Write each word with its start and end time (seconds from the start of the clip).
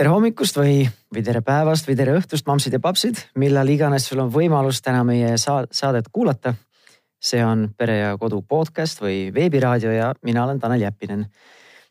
tere 0.00 0.14
hommikust 0.14 0.56
või, 0.56 0.86
või 1.12 1.20
tere 1.20 1.42
päevast 1.44 1.84
või 1.84 1.94
tere 1.98 2.14
õhtust, 2.16 2.46
mammsid 2.48 2.72
ja 2.72 2.78
papsid, 2.80 3.18
millal 3.36 3.68
iganes 3.68 4.06
sul 4.08 4.22
on 4.22 4.30
võimalus 4.32 4.78
täna 4.80 5.02
meie 5.04 5.34
saadet 5.36 6.08
kuulata. 6.08 6.54
see 7.20 7.42
on 7.44 7.66
Pere 7.76 7.98
ja 7.98 8.14
Kodu 8.16 8.40
podcast 8.40 9.02
või 9.02 9.28
veebiraadio 9.34 9.92
ja 9.92 10.14
mina 10.24 10.44
olen 10.44 10.60
Tanel 10.60 10.80
Jeppinen. 10.80 11.26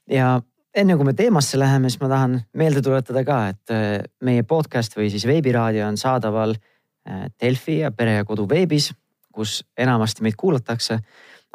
ja 0.09 0.41
enne 0.73 0.95
kui 0.95 1.05
me 1.05 1.13
teemasse 1.13 1.59
läheme, 1.59 1.89
siis 1.89 2.01
ma 2.01 2.09
tahan 2.09 2.41
meelde 2.53 2.81
tuletada 2.81 3.23
ka, 3.23 3.47
et 3.47 3.69
äh, 3.69 4.01
meie 4.21 4.43
podcast 4.43 4.97
või 4.97 5.11
siis 5.11 5.27
veebiraadio 5.27 5.85
on 5.87 5.97
saadaval 5.97 6.55
äh, 6.55 7.29
Delfi 7.41 7.79
ja 7.79 7.91
Pere 7.91 8.13
ja 8.13 8.25
Kodu 8.25 8.49
veebis, 8.49 8.91
kus 9.31 9.63
enamasti 9.77 10.23
meid 10.23 10.35
kuulatakse 10.35 10.97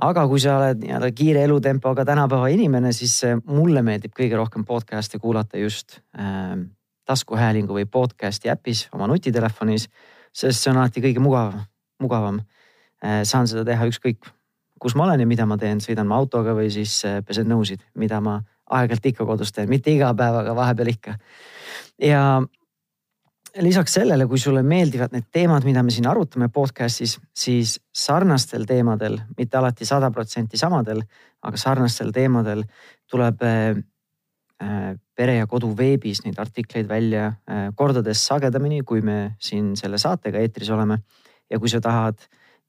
aga 0.03 0.25
kui 0.29 0.41
sa 0.43 0.57
oled 0.59 0.81
nii-öelda 0.83 1.11
kiire 1.15 1.45
elutempoga 1.47 2.05
tänapäeva 2.05 2.49
inimene, 2.53 2.93
siis 2.93 3.17
äh, 3.27 3.37
mulle 3.47 3.83
meeldib 3.87 4.15
kõige 4.17 4.39
rohkem 4.39 4.65
podcast'e 4.67 5.21
kuulata 5.23 5.61
just 5.61 6.01
äh, 6.19 6.57
taskuhäälingu 7.07 7.77
või 7.77 7.87
podcast'i 7.87 8.51
äpis 8.51 8.89
oma 8.93 9.07
nutitelefonis, 9.11 9.89
sest 10.35 10.65
see 10.65 10.73
on 10.73 10.81
alati 10.83 11.05
kõige 11.05 11.23
mugavam, 11.23 11.67
mugavam 12.03 12.41
äh,. 13.05 13.23
saan 13.23 13.49
seda 13.49 13.65
teha 13.69 13.87
ükskõik, 13.91 14.27
kus 14.81 14.97
ma 14.99 15.07
olen 15.07 15.23
ja 15.23 15.29
mida 15.29 15.47
ma 15.47 15.59
teen, 15.61 15.81
sõidan 15.85 16.09
ma 16.11 16.19
autoga 16.19 16.57
või 16.57 16.73
siis 16.75 16.99
äh, 17.07 17.21
pesen 17.27 17.49
nõusid, 17.51 17.85
mida 17.95 18.21
ma 18.25 18.41
aeg-ajalt 18.65 19.07
ikka 19.13 19.27
kodus 19.29 19.53
teen, 19.53 19.69
mitte 19.71 19.93
iga 19.93 20.11
päev, 20.17 20.41
aga 20.43 20.57
vahepeal 20.57 20.91
ikka. 20.95 21.19
ja 22.03 22.43
lisaks 23.63 23.93
sellele, 23.93 24.27
kui 24.27 24.39
sulle 24.39 24.63
meeldivad 24.67 25.15
need 25.15 25.29
teemad, 25.33 25.65
mida 25.67 25.83
me 25.83 25.93
siin 25.95 26.09
arutame 26.11 26.49
podcast'is, 26.53 27.17
siis 27.37 27.77
sarnastel 27.95 28.67
teemadel, 28.67 29.19
mitte 29.39 29.59
alati 29.59 29.87
sada 29.87 30.11
protsenti 30.15 30.59
samadel, 30.59 31.03
aga 31.45 31.61
sarnastel 31.61 32.11
teemadel 32.15 32.65
tuleb 33.11 33.43
äh, 33.47 33.77
äh, 34.63 34.89
pere 35.15 35.37
ja 35.39 35.47
kodu 35.51 35.71
veebis 35.77 36.25
neid 36.25 36.41
artikleid 36.43 36.89
välja 36.91 37.29
äh, 37.29 37.69
kordades 37.77 38.25
sagedamini, 38.27 38.83
kui 38.83 39.05
me 39.07 39.37
siin 39.39 39.75
selle 39.79 40.01
saatega 40.03 40.43
eetris 40.43 40.71
oleme. 40.75 41.03
ja 41.51 41.59
kui 41.61 41.69
sa 41.69 41.79
tahad 41.81 42.23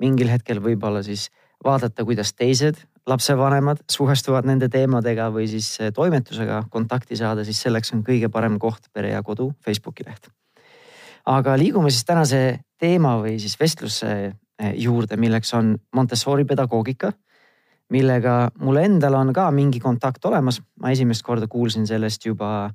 mingil 0.04 0.28
hetkel 0.28 0.59
võib-olla 0.59 1.02
siis 1.02 1.30
vaadata, 1.64 2.04
kuidas 2.04 2.34
teised 2.36 2.84
lapsevanemad 3.08 3.86
suhestuvad 3.90 4.46
nende 4.46 4.68
teemadega 4.70 5.30
või 5.31 5.48
siis 5.48 5.78
toimetusega 5.96 6.66
kontakti 6.70 7.16
saada, 7.16 7.46
siis 7.48 7.62
selleks 7.64 7.96
on 7.96 8.04
kõige 8.04 8.30
parem 8.30 8.59
koht 8.59 8.92
Pere 8.94 9.16
ja 9.16 9.24
Kodu 9.24 9.54
Facebooki 9.64 10.04
leht 10.06 10.28
aga 11.26 11.58
liigume 11.58 11.90
siis 11.90 12.06
tänase 12.06 12.42
teema 12.80 13.16
või 13.22 13.38
siis 13.42 13.58
vestluse 13.59 14.12
eh, 14.26 14.73
juurde, 14.81 15.18
milleks 15.18 15.54
on 15.58 15.76
Montessori 15.95 16.45
pedagoogika, 16.45 17.12
millega 17.94 18.50
mul 18.62 18.81
endal 18.81 19.18
on 19.20 19.34
ka 19.34 19.50
mingi 19.53 19.80
kontakt 19.80 20.26
olemas. 20.26 20.62
ma 20.81 20.92
esimest 20.92 21.23
korda 21.23 21.48
kuulsin 21.48 21.88
sellest 21.88 22.26
juba 22.26 22.70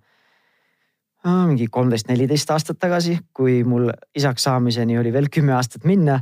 ah, 1.24 1.46
mingi 1.46 1.66
kolmteist, 1.66 2.08
neliteist 2.08 2.50
aastat 2.50 2.78
tagasi, 2.78 3.18
kui 3.32 3.64
mul 3.64 3.90
isaks 4.14 4.42
saamiseni 4.42 4.98
oli 4.98 5.12
veel 5.12 5.28
kümme 5.28 5.52
aastat 5.52 5.84
minna. 5.84 6.20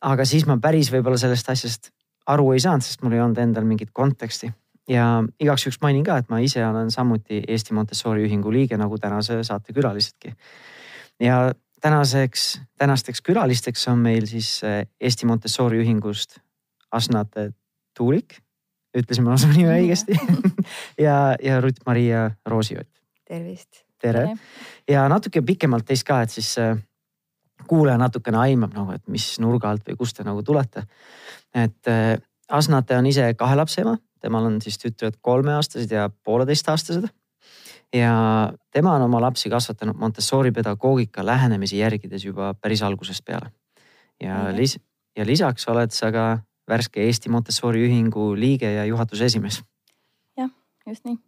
aga 0.00 0.24
siis 0.24 0.46
ma 0.46 0.56
päris 0.56 0.92
võib-olla 0.92 1.18
sellest 1.18 1.48
asjast 1.50 1.90
aru 2.26 2.52
ei 2.52 2.60
saanud, 2.60 2.82
sest 2.82 3.02
mul 3.02 3.12
ei 3.12 3.20
olnud 3.20 3.38
endal 3.38 3.64
mingit 3.64 3.90
konteksti 3.92 4.52
ja 4.88 5.22
igaks 5.40 5.66
juhuks 5.66 5.80
mainin 5.82 6.04
ka, 6.04 6.16
et 6.18 6.28
ma 6.30 6.40
ise 6.40 6.62
olen 6.66 6.90
samuti 6.90 7.42
Eesti 7.48 7.74
Montessori 7.74 8.24
ühingu 8.26 8.52
liige 8.52 8.78
nagu 8.80 8.98
tänase 8.98 9.42
saate 9.46 9.74
külalisedki 9.76 10.34
ja 11.20 11.52
tänaseks, 11.80 12.60
tänasteks 12.78 13.22
külalisteks 13.22 13.88
on 13.88 13.98
meil 13.98 14.26
siis 14.26 14.60
äh, 14.64 14.86
Eesti 15.00 15.26
Montessori 15.26 15.80
ühingust 15.82 16.38
Asnat 16.90 17.36
Tuulik, 17.96 18.38
ütlesin 18.96 19.24
ma 19.24 19.36
su 19.38 19.50
nime 19.52 19.76
õigesti. 19.80 20.18
Ja, 21.00 21.34
ja 21.42 21.60
Rutt-Maria 21.60 22.30
Roosiott. 22.46 22.88
tervist. 23.26 23.84
tere. 23.98 24.36
Ja 24.88 25.08
natuke 25.08 25.42
pikemalt 25.42 25.86
teist 25.88 26.04
ka, 26.06 26.20
et 26.22 26.30
siis 26.30 26.52
äh, 26.58 26.76
kuulaja 27.66 27.98
natukene 27.98 28.38
aimab 28.38 28.74
nagu, 28.76 28.92
et 28.94 29.02
mis 29.08 29.26
nurga 29.42 29.70
alt 29.70 29.88
või 29.88 29.98
kust 29.98 30.16
te 30.16 30.24
nagu 30.24 30.42
tulete. 30.42 30.84
et 31.54 31.88
äh, 31.88 32.18
Asnate 32.50 32.96
on 32.98 33.06
ise 33.06 33.34
kahe 33.38 33.56
lapse 33.56 33.80
ema, 33.80 33.96
temal 34.20 34.46
on 34.46 34.60
siis 34.62 34.78
tütred 34.78 35.18
kolmeaastased 35.22 35.90
ja 35.90 36.08
pooleteistaastased 36.24 37.08
ja 37.94 38.52
tema 38.72 38.94
on 38.94 39.02
oma 39.02 39.20
lapsi 39.20 39.50
kasvatanud 39.50 39.96
Montessori 39.96 40.52
pedagoogika 40.52 41.26
lähenemisi 41.26 41.78
järgides 41.78 42.24
juba 42.24 42.54
päris 42.54 42.82
algusest 42.82 43.24
peale. 43.24 43.52
ja 44.20 44.36
-hmm. 44.36 44.56
lis- 44.56 44.80
ja 45.16 45.26
lisaks 45.26 45.68
oled 45.68 45.90
sa 45.90 46.12
ka 46.12 46.38
värske 46.68 47.02
Eesti 47.02 47.28
Montessori 47.28 47.82
ühingu 47.88 48.34
liige 48.36 48.72
ja 48.72 48.84
juhatuse 48.84 49.24
esimees. 49.24 49.62
jah, 50.36 50.50
just 50.86 51.04
nii. 51.04 51.18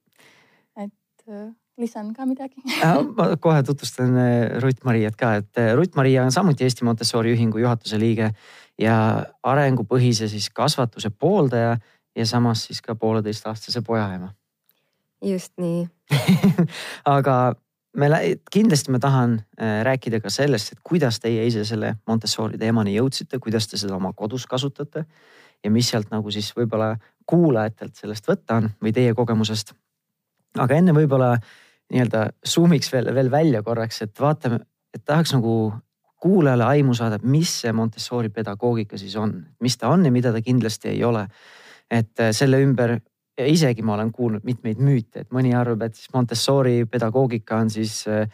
et 0.76 1.28
äh, 1.28 1.54
lisan 1.78 2.12
ka 2.14 2.26
midagi 2.26 2.62
ma 3.16 3.36
kohe 3.36 3.62
tutvustan 3.62 4.16
äh, 4.16 4.60
Rutt-Mariat 4.62 5.16
ka, 5.16 5.34
et 5.34 5.58
äh, 5.58 5.74
Rutt-Maria 5.74 6.24
on 6.24 6.32
samuti 6.32 6.64
Eesti 6.64 6.84
Montessori 6.84 7.34
ühingu 7.34 7.58
juhatuse 7.58 7.98
liige 7.98 8.30
ja 8.78 9.26
arengupõhise 9.42 10.28
siis 10.28 10.50
kasvatuse 10.50 11.10
pooldaja 11.10 11.76
ja 12.16 12.26
samas 12.26 12.64
siis 12.64 12.82
ka 12.82 12.94
pooleteistaastase 12.94 13.82
poja 13.82 14.14
ema 14.14 14.32
just 15.22 15.53
nii 15.62 15.87
aga 17.16 17.37
me 17.97 18.09
kindlasti 18.53 18.93
ma 18.93 18.99
tahan 18.99 19.37
äh, 19.60 19.83
rääkida 19.84 20.21
ka 20.21 20.31
sellest, 20.31 20.72
et 20.72 20.81
kuidas 20.84 21.21
teie 21.21 21.44
ise 21.47 21.65
selle 21.69 21.97
Montessori 22.09 22.59
teemani 22.59 22.97
jõudsite, 22.97 23.38
kuidas 23.38 23.69
te 23.69 23.81
seda 23.81 23.97
oma 23.97 24.12
kodus 24.16 24.47
kasutate 24.47 25.05
ja 25.62 25.71
mis 25.71 25.91
sealt 25.93 26.10
nagu 26.10 26.31
siis 26.31 26.50
võib-olla 26.56 26.94
kuulajatelt 27.28 27.97
sellest 27.97 28.28
võtta 28.28 28.59
on 28.60 28.71
või 28.83 28.93
teie 28.93 29.15
kogemusest. 29.15 29.75
aga 30.59 30.75
enne 30.75 30.94
võib-olla 30.97 31.37
nii-öelda 31.93 32.27
zoom'iks 32.49 32.93
veel, 32.93 33.12
veel 33.15 33.31
välja 33.31 33.62
korraks, 33.62 34.03
et 34.03 34.21
vaatame, 34.21 34.62
et 34.94 35.04
tahaks 35.04 35.34
nagu 35.37 35.72
kuulajale 36.22 36.65
aimu 36.65 36.94
saada, 36.94 37.19
mis 37.22 37.50
see 37.60 37.72
Montessori 37.72 38.31
pedagoogika 38.31 38.99
siis 38.99 39.16
on, 39.16 39.34
mis 39.60 39.77
ta 39.77 39.91
on 39.93 40.04
ja 40.06 40.12
mida 40.15 40.33
ta 40.33 40.43
kindlasti 40.43 40.89
ei 40.94 41.04
ole. 41.04 41.27
et 41.91 42.21
äh, 42.21 42.31
selle 42.33 42.62
ümber 42.62 43.00
isegi 43.38 43.82
ma 43.82 43.94
olen 43.97 44.12
kuulnud 44.12 44.44
mitmeid 44.44 44.81
müüte, 44.82 45.25
et 45.25 45.31
mõni 45.32 45.54
arvab, 45.56 45.87
et 45.87 45.97
siis 45.97 46.10
Montessori 46.15 46.82
pedagoogika 46.91 47.60
on 47.62 47.70
siis 47.72 48.03
äh, 48.10 48.28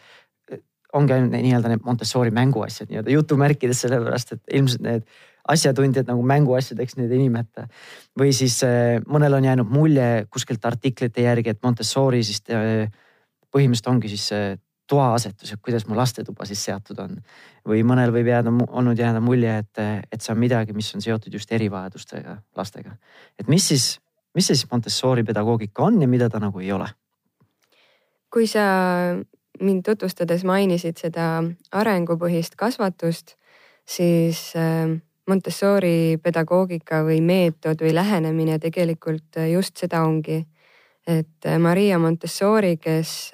ongi 0.93 1.15
ainult 1.15 1.35
nii-öelda 1.35 1.71
need 1.71 1.85
Montessori 1.85 2.33
mänguasjad 2.35 2.89
nii-öelda 2.91 3.13
jutumärkides, 3.13 3.85
sellepärast 3.85 4.35
et 4.35 4.55
ilmselt 4.59 4.83
need 4.85 5.05
asjatundjad 5.49 6.09
nagu 6.09 6.23
mänguasjadeks 6.27 6.97
neid 6.99 7.13
ei 7.15 7.21
nimeta. 7.23 7.67
või 8.19 8.33
siis 8.35 8.59
äh, 8.67 8.99
mõnel 9.07 9.37
on 9.39 9.47
jäänud 9.47 9.69
mulje 9.71 10.25
kuskilt 10.29 10.65
artiklite 10.65 11.23
järgi, 11.23 11.55
et 11.55 11.63
Montessori 11.63 12.23
siis 12.23 12.43
äh, 12.51 12.89
põhimõtteliselt 13.49 13.93
ongi 13.93 14.11
siis 14.11 14.27
toaasetus, 14.89 15.53
et 15.53 15.61
kuidas 15.61 15.85
mu 15.87 15.95
lastetuba 15.97 16.45
siis 16.49 16.61
seatud 16.65 16.99
on. 16.99 17.15
või 17.69 17.83
mõnel 17.85 18.11
võib 18.13 18.27
jääda, 18.31 18.51
olnud 18.67 18.97
jääda 18.97 19.21
mulje, 19.21 19.57
et, 19.61 19.81
et 20.11 20.21
see 20.21 20.33
on 20.33 20.39
midagi, 20.41 20.73
mis 20.73 20.89
on 20.95 21.03
seotud 21.05 21.33
just 21.33 21.51
erivajadustega 21.51 22.39
lastega. 22.57 22.97
et 23.39 23.47
mis 23.47 23.67
siis 23.67 23.99
mis 24.35 24.47
see 24.47 24.55
siis 24.55 24.71
Montessori 24.71 25.23
pedagoogika 25.23 25.83
on 25.83 26.01
ja 26.01 26.07
mida 26.07 26.29
ta 26.29 26.39
nagu 26.39 26.59
ei 26.59 26.71
ole? 26.71 26.87
kui 28.29 28.47
sa 28.47 28.61
mind 29.61 29.83
tutvustades 29.85 30.43
mainisid 30.47 30.99
seda 31.01 31.41
arengupõhist 31.75 32.55
kasvatust, 32.59 33.35
siis 33.85 34.51
äh, 34.57 34.89
Montessori 35.29 36.17
pedagoogika 36.23 37.03
või 37.05 37.19
meetod 37.21 37.81
või 37.83 37.93
lähenemine 37.93 38.59
tegelikult 38.61 39.37
äh, 39.37 39.51
just 39.53 39.77
seda 39.77 40.03
ongi. 40.05 40.45
et 41.07 41.45
äh, 41.45 41.57
Maria 41.59 41.99
Montessori, 41.99 42.77
kes 42.77 43.31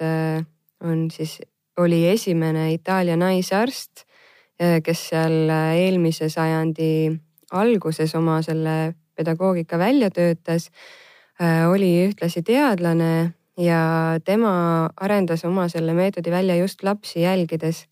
on 0.84 1.10
siis, 1.10 1.40
oli 1.76 2.06
esimene 2.08 2.72
Itaalia 2.72 3.16
naisarst, 3.16 4.06
kes 4.56 5.00
seal 5.10 5.50
eelmise 5.76 6.30
sajandi 6.32 7.12
alguses 7.52 8.14
oma 8.14 8.38
selle 8.42 8.94
pedagoogika 9.16 9.78
välja 9.78 10.10
töötas, 10.10 10.70
äh, 11.40 11.64
oli 11.70 12.06
ühtlasi 12.06 12.42
teadlane 12.42 13.32
ja 13.58 13.80
tema 14.24 14.90
arendas 14.96 15.44
oma 15.44 15.68
selle 15.72 15.94
meetodi 15.96 16.30
välja 16.30 16.56
just 16.56 16.82
lapsi 16.82 17.20
jälgides. 17.20 17.86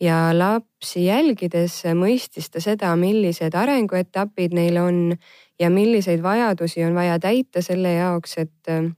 ja 0.00 0.28
lapsi 0.38 1.06
jälgides 1.06 1.78
mõistis 1.96 2.50
ta 2.52 2.60
seda, 2.60 2.90
millised 3.00 3.54
arenguetapid 3.56 4.52
neil 4.52 4.76
on 4.76 5.16
ja 5.58 5.70
milliseid 5.70 6.20
vajadusi 6.22 6.84
on 6.84 6.94
vaja 6.94 7.16
täita 7.18 7.62
selle 7.64 7.94
jaoks, 7.94 8.36
et 8.38 8.68
äh, 8.68 8.90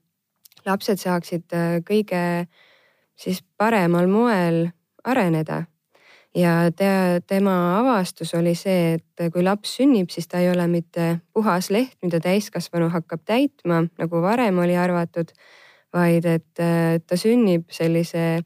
lapsed 0.66 0.98
saaksid 0.98 1.54
äh, 1.54 1.78
kõige 1.86 2.48
siis 3.14 3.44
paremal 3.56 4.10
moel 4.10 4.68
areneda 5.04 5.62
ja 6.34 6.70
te, 6.76 6.88
tema 7.26 7.54
avastus 7.78 8.34
oli 8.34 8.54
see, 8.58 8.98
et 8.98 9.32
kui 9.32 9.42
laps 9.44 9.76
sünnib, 9.78 10.10
siis 10.12 10.28
ta 10.28 10.42
ei 10.42 10.50
ole 10.50 10.66
mitte 10.70 11.18
puhas 11.32 11.70
leht, 11.74 11.96
mida 12.02 12.20
täiskasvanu 12.20 12.90
hakkab 12.92 13.24
täitma, 13.28 13.84
nagu 13.98 14.22
varem 14.22 14.58
oli 14.62 14.76
arvatud, 14.76 15.32
vaid 15.94 16.28
et 16.28 16.62
ta 17.06 17.16
sünnib 17.16 17.70
sellise 17.72 18.42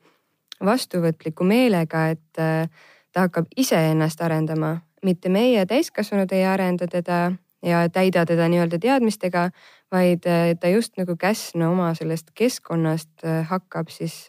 vastuvõtliku 0.62 1.44
meelega, 1.44 2.08
et 2.14 2.38
ta 2.38 3.26
hakkab 3.26 3.50
iseennast 3.58 4.20
arendama, 4.23 4.76
mitte 5.02 5.29
meie 5.32 5.67
täiskasvanud 5.67 6.32
ei 6.32 6.44
arenda 6.46 6.87
teda 6.87 7.32
ja 7.62 7.84
täida 7.93 8.25
teda 8.26 8.49
nii-öelda 8.50 8.79
teadmistega, 8.82 9.50
vaid 9.93 10.26
ta 10.61 10.70
just 10.70 10.96
nagu 10.99 11.17
käsna 11.19 11.70
oma 11.70 11.93
sellest 11.99 12.32
keskkonnast 12.34 13.26
hakkab 13.50 13.90
siis 13.90 14.26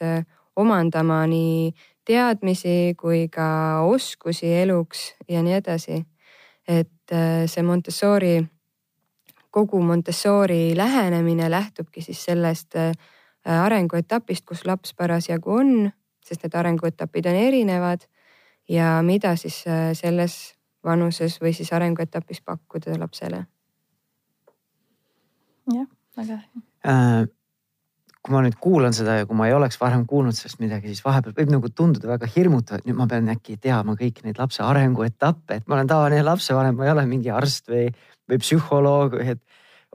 omandama 0.55 1.23
nii 1.27 1.73
teadmisi 2.05 2.95
kui 3.00 3.27
ka 3.31 3.81
oskusi 3.88 4.53
eluks 4.63 5.13
ja 5.29 5.44
nii 5.44 5.53
edasi. 5.53 6.05
et 6.67 7.11
äh, 7.11 7.44
see 7.45 7.63
Montessori, 7.63 8.38
kogu 9.51 9.81
Montessori 9.83 10.77
lähenemine 10.77 11.51
lähtubki 11.51 12.01
siis 12.01 12.25
sellest 12.25 12.75
äh, 12.75 12.94
arenguetapist, 13.44 14.45
kus 14.45 14.65
laps 14.65 14.94
parasjagu 14.94 15.51
on, 15.51 15.91
sest 16.23 16.44
need 16.44 16.55
arenguetapid 16.55 17.27
on 17.27 17.35
erinevad 17.35 18.07
ja 18.69 19.01
mida 19.03 19.35
siis 19.35 19.65
äh, 19.67 19.91
selles 19.94 20.55
vanuses 20.83 21.41
või 21.41 21.51
siis 21.53 21.73
arenguetapis 21.73 22.41
pakkuda 22.41 22.95
lapsele. 23.00 23.45
jah, 25.73 25.88
väga 26.17 26.39
hea 26.39 27.27
kui 28.23 28.31
ma 28.31 28.41
nüüd 28.45 28.55
kuulan 28.63 28.93
seda 28.95 29.17
ja 29.19 29.25
kui 29.27 29.35
ma 29.35 29.49
ei 29.49 29.55
oleks 29.55 29.75
varem 29.81 30.05
kuulnud 30.07 30.35
sellest 30.37 30.61
midagi, 30.63 30.87
siis 30.87 31.03
vahepeal 31.03 31.35
võib 31.35 31.51
nagu 31.51 31.71
tunduda 31.75 32.07
väga 32.13 32.29
hirmutav, 32.31 32.79
et 32.79 32.87
nüüd 32.87 32.95
ma 32.95 33.07
pean 33.11 33.27
äkki 33.33 33.57
teadma 33.59 33.97
kõiki 33.99 34.23
neid 34.23 34.39
lapse 34.39 34.63
arenguetappe, 34.63 35.59
et 35.59 35.67
ma 35.67 35.75
olen 35.75 35.91
tavaline 35.91 36.23
lapsevanem, 36.23 36.77
ma 36.79 36.87
ei 36.87 36.93
ole 36.93 37.03
mingi 37.09 37.33
arst 37.35 37.67
või, 37.71 37.89
või 38.31 38.39
psühholoog 38.39 39.17
või 39.19 39.33
et 39.35 39.43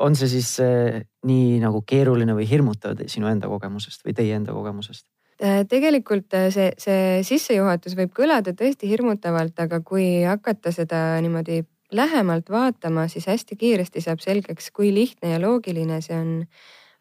on 0.04 0.16
see 0.18 0.28
siis 0.30 0.50
äh, 0.62 1.00
nii 1.26 1.56
nagu 1.62 1.80
keeruline 1.88 2.36
või 2.36 2.46
hirmutav 2.50 3.00
sinu 3.10 3.30
enda 3.30 3.48
kogemusest 3.50 4.04
või 4.06 4.14
teie 4.18 4.36
enda 4.36 4.52
kogemusest? 4.54 5.06
Äh, 5.42 5.62
tegelikult 5.70 6.34
äh, 6.36 6.48
see, 6.54 6.72
see 6.78 7.24
sissejuhatus 7.26 7.96
võib 7.98 8.12
kõlada 8.14 8.54
tõesti 8.58 8.90
hirmutavalt, 8.90 9.56
aga 9.64 9.80
kui 9.86 10.24
hakata 10.26 10.72
seda 10.74 11.02
niimoodi 11.24 11.62
lähemalt 11.96 12.50
vaatama, 12.52 13.06
siis 13.08 13.26
hästi 13.30 13.56
kiiresti 13.56 14.02
saab 14.04 14.20
selgeks, 14.20 14.68
kui 14.76 14.92
lihtne 14.94 15.32
ja 15.32 15.40
loogiline 15.40 16.02
see 16.04 16.18
on 16.18 16.32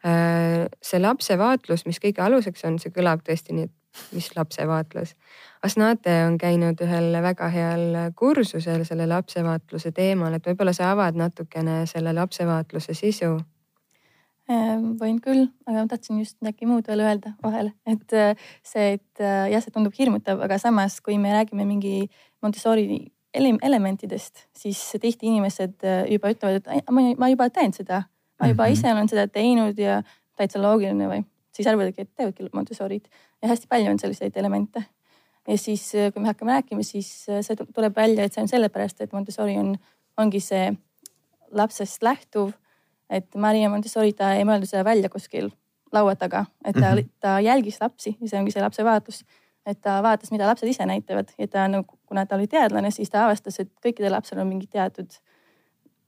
see 0.02 1.00
lapsevaatlus, 1.00 1.84
mis 1.86 1.98
kõige 1.98 2.22
aluseks 2.22 2.64
on, 2.68 2.78
see 2.78 2.92
kõlab 2.94 3.24
tõesti 3.26 3.56
nii, 3.56 3.66
et 3.66 3.78
mis 4.14 4.28
lapsevaatlus. 4.36 5.14
Asnate 5.64 6.14
on 6.26 6.38
käinud 6.38 6.80
ühel 6.84 7.12
väga 7.22 7.48
heal 7.50 7.96
kursusel 8.16 8.84
selle 8.86 9.08
lapsevaatluse 9.10 9.92
teemal, 9.96 10.36
et 10.36 10.46
võib-olla 10.46 10.74
sa 10.76 10.92
avad 10.92 11.18
natukene 11.18 11.80
selle 11.90 12.12
lapsevaatluse 12.14 12.94
sisu 12.94 13.32
ähm, 14.52 14.92
võin 15.00 15.18
küll, 15.24 15.48
aga 15.66 15.82
ma 15.82 15.90
tahtsin 15.90 16.20
just 16.22 16.38
midagi 16.40 16.68
muud 16.70 16.86
veel 16.88 17.02
öelda 17.04 17.34
vahele, 17.42 17.74
et 17.90 18.14
äh, 18.16 18.50
see, 18.62 18.98
et 18.98 19.22
äh, 19.24 19.48
jah, 19.52 19.64
see 19.64 19.74
tundub 19.74 19.96
hirmutav, 19.98 20.42
aga 20.46 20.60
samas, 20.62 21.00
kui 21.02 21.18
me 21.18 21.34
räägime 21.34 21.66
mingi 21.68 22.06
Montessori 22.42 23.00
elementidest, 23.34 24.46
siis 24.56 24.78
tihti 25.02 25.26
inimesed 25.28 25.82
juba 26.08 26.30
ütlevad, 26.32 26.62
et 26.72 26.88
ma 26.94 27.28
juba 27.28 27.50
teen 27.52 27.74
seda 27.76 28.04
ma 28.40 28.48
juba 28.48 28.62
mm 28.62 28.68
-hmm. 28.68 28.72
ise 28.72 28.92
olen 28.92 29.08
seda 29.08 29.28
teinud 29.28 29.78
ja 29.78 30.02
täitsa 30.36 30.62
loogiline 30.62 31.08
või 31.08 31.24
siis 31.52 31.66
arvavadki, 31.66 32.06
et 32.06 32.14
teevadki 32.14 32.48
Montessorit 32.52 33.10
ja 33.42 33.48
hästi 33.48 33.66
palju 33.68 33.90
on 33.90 33.98
selliseid 33.98 34.36
elemente. 34.36 34.84
ja 35.48 35.58
siis, 35.58 35.94
äh, 35.94 36.12
kui 36.12 36.22
me 36.22 36.28
hakkame 36.28 36.52
rääkima, 36.52 36.82
siis 36.82 37.26
äh, 37.28 37.40
see 37.42 37.56
tuleb 37.56 37.96
välja, 37.96 38.24
et 38.24 38.32
see 38.32 38.42
on 38.42 38.48
sellepärast, 38.48 39.00
et 39.00 39.12
Montessori 39.12 39.56
on, 39.58 39.76
ongi 40.16 40.40
see 40.40 40.72
lapsest 41.50 42.02
lähtuv. 42.02 42.52
et 43.10 43.34
Maria 43.34 43.70
Montessori, 43.70 44.12
ta 44.12 44.34
ei 44.36 44.44
mõelnud 44.44 44.68
seda 44.68 44.84
välja 44.84 45.08
kuskil 45.08 45.48
laua 45.92 46.14
taga, 46.16 46.44
et 46.64 46.76
ta 46.76 46.90
mm, 46.90 46.98
-hmm. 46.98 47.10
ta 47.20 47.40
jälgis 47.40 47.80
lapsi 47.80 48.16
ja 48.20 48.28
see 48.28 48.40
ongi 48.40 48.50
see 48.50 48.62
lapse 48.62 48.84
vaatus. 48.84 49.24
et 49.66 49.80
ta 49.80 50.02
vaatas, 50.02 50.30
mida 50.30 50.46
lapsed 50.46 50.68
ise 50.68 50.86
näitavad 50.86 51.28
ja 51.38 51.48
ta 51.48 51.68
nagu, 51.68 51.98
kuna 52.06 52.26
ta 52.26 52.36
oli 52.36 52.46
teadlane, 52.46 52.90
siis 52.90 53.10
ta 53.10 53.24
avastas, 53.24 53.60
et 53.60 53.68
kõikidel 53.86 54.12
lapsel 54.12 54.38
on 54.38 54.46
mingid 54.46 54.70
teatud, 54.70 55.10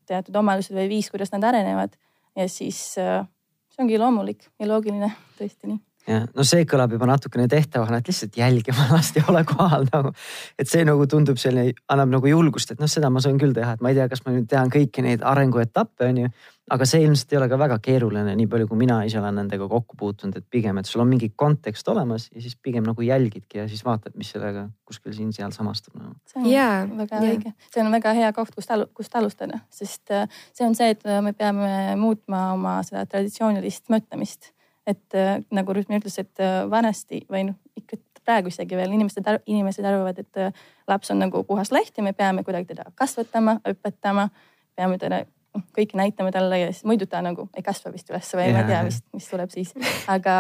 teatud 0.07 0.37
omadused 0.37 0.77
või 0.77 0.89
viis, 0.89 1.11
kuidas 1.11 1.33
nad 1.33 1.45
arenevad 1.45 1.97
ja 2.37 2.49
siis 2.49 2.81
äh, 2.99 3.23
see 3.71 3.85
ongi 3.85 3.99
loomulik 3.99 4.51
ja 4.59 4.69
loogiline, 4.69 5.13
tõesti 5.39 5.71
nii 5.71 5.81
jah, 6.11 6.29
no 6.37 6.47
see 6.47 6.67
kõlab 6.69 6.95
juba 6.97 7.09
natukene 7.11 7.49
tehtavana, 7.51 8.01
et 8.01 8.11
lihtsalt 8.11 8.39
jälgima 8.41 8.89
last 8.95 9.19
ei 9.19 9.27
ole 9.31 9.45
kohal 9.49 9.89
nagu. 9.93 10.15
et 10.59 10.71
see 10.71 10.87
nagu 10.89 11.07
tundub 11.11 11.41
selline, 11.41 11.75
annab 11.89 12.17
nagu 12.19 12.33
julgust, 12.33 12.75
et 12.75 12.83
noh, 12.83 12.91
seda 12.91 13.11
ma 13.11 13.23
saan 13.25 13.41
küll 13.41 13.57
teha, 13.57 13.77
et 13.77 13.85
ma 13.85 13.93
ei 13.93 13.99
tea, 13.99 14.09
kas 14.11 14.25
ma 14.27 14.37
nüüd 14.37 14.49
tean 14.51 14.73
kõiki 14.73 15.05
neid 15.07 15.27
arenguetappe, 15.27 16.11
on 16.11 16.25
ju 16.25 16.33
aga 16.71 16.87
see 16.87 17.03
ilmselt 17.05 17.33
ei 17.35 17.39
ole 17.41 17.49
ka 17.51 17.59
väga 17.59 17.79
keeruline, 17.83 18.35
nii 18.39 18.49
palju 18.51 18.69
kui 18.71 18.79
mina 18.79 19.01
ise 19.07 19.19
olen 19.21 19.41
nendega 19.41 19.67
kokku 19.71 19.99
puutunud, 19.99 20.37
et 20.39 20.47
pigem, 20.53 20.79
et 20.79 20.89
sul 20.89 21.03
on 21.03 21.11
mingi 21.11 21.31
kontekst 21.43 21.89
olemas 21.91 22.29
ja 22.31 22.43
siis 22.43 22.55
pigem 22.63 22.87
nagu 22.87 23.05
jälgidki 23.05 23.59
ja 23.59 23.67
siis 23.71 23.83
vaatad, 23.87 24.15
mis 24.21 24.31
sellega 24.35 24.69
kuskil 24.87 25.15
siin-seal 25.17 25.55
samastub 25.57 25.99
no.. 25.99 26.15
see 26.31 26.41
on 26.43 26.47
yeah, 26.51 26.87
väga 27.03 27.19
yeah. 27.19 27.35
õige, 27.35 27.55
see 27.75 27.83
on 27.83 27.91
väga 27.95 28.15
hea 28.21 28.31
koht, 28.37 28.55
kust, 28.55 28.75
kust 28.97 29.19
alustada, 29.19 29.63
sest 29.75 30.15
äh, 30.15 30.41
see 30.55 30.67
on 30.69 30.79
see, 30.79 30.95
et 30.95 31.05
me 31.25 31.35
peame 31.35 31.97
muutma 32.01 32.51
oma 32.55 32.79
seda 32.87 33.05
traditsioonilist 33.11 33.91
mõtlemist. 33.93 34.55
Et 34.91 35.19
äh, 35.19 35.41
nagu 35.55 35.75
Rütmi 35.77 36.01
ütles, 36.01 36.19
et 36.23 36.45
vanasti 36.71 37.25
või 37.31 37.49
noh, 37.51 37.59
ikka 37.79 37.99
praegu 38.21 38.51
isegi 38.53 38.77
veel 38.77 38.93
inimesed, 38.93 39.27
inimesed 39.49 39.87
arvavad, 39.89 40.19
et 40.21 40.63
laps 40.91 41.11
on 41.11 41.23
nagu 41.23 41.41
puhas 41.49 41.73
leht 41.73 41.97
ja 41.97 42.05
me 42.05 42.13
peame 42.13 42.45
kuidagi 42.45 42.69
teda 42.75 42.85
kasvatama, 42.95 43.57
õpetama, 43.67 44.29
peame 44.77 44.99
teda 45.01 45.23
noh, 45.57 45.65
kõike 45.77 45.99
näitame 45.99 46.33
talle 46.35 46.61
ja 46.63 46.71
siis 46.73 46.87
muidu 46.89 47.09
ta 47.11 47.23
nagu 47.25 47.49
ei 47.57 47.65
kasva 47.67 47.93
vist 47.95 48.11
ülesse 48.13 48.39
või 48.39 48.49
ja, 48.49 48.55
ma 48.55 48.63
ei 48.63 48.71
tea, 48.71 48.83
mis, 48.87 49.01
mis 49.17 49.29
tuleb 49.31 49.53
siis. 49.55 49.75
aga, 50.15 50.37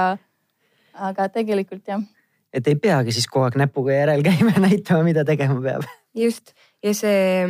aga 1.10 1.28
tegelikult 1.34 1.88
jah. 1.90 2.04
et 2.52 2.70
ei 2.70 2.78
peagi 2.78 3.14
siis 3.16 3.28
kogu 3.30 3.48
aeg 3.48 3.58
näpuga 3.60 3.96
järel 3.96 4.24
käima 4.26 4.54
ja 4.56 4.64
näitama, 4.68 5.06
mida 5.06 5.24
tegema 5.26 5.60
peab. 5.64 5.86
just 6.14 6.54
ja 6.84 6.94
see 6.96 7.46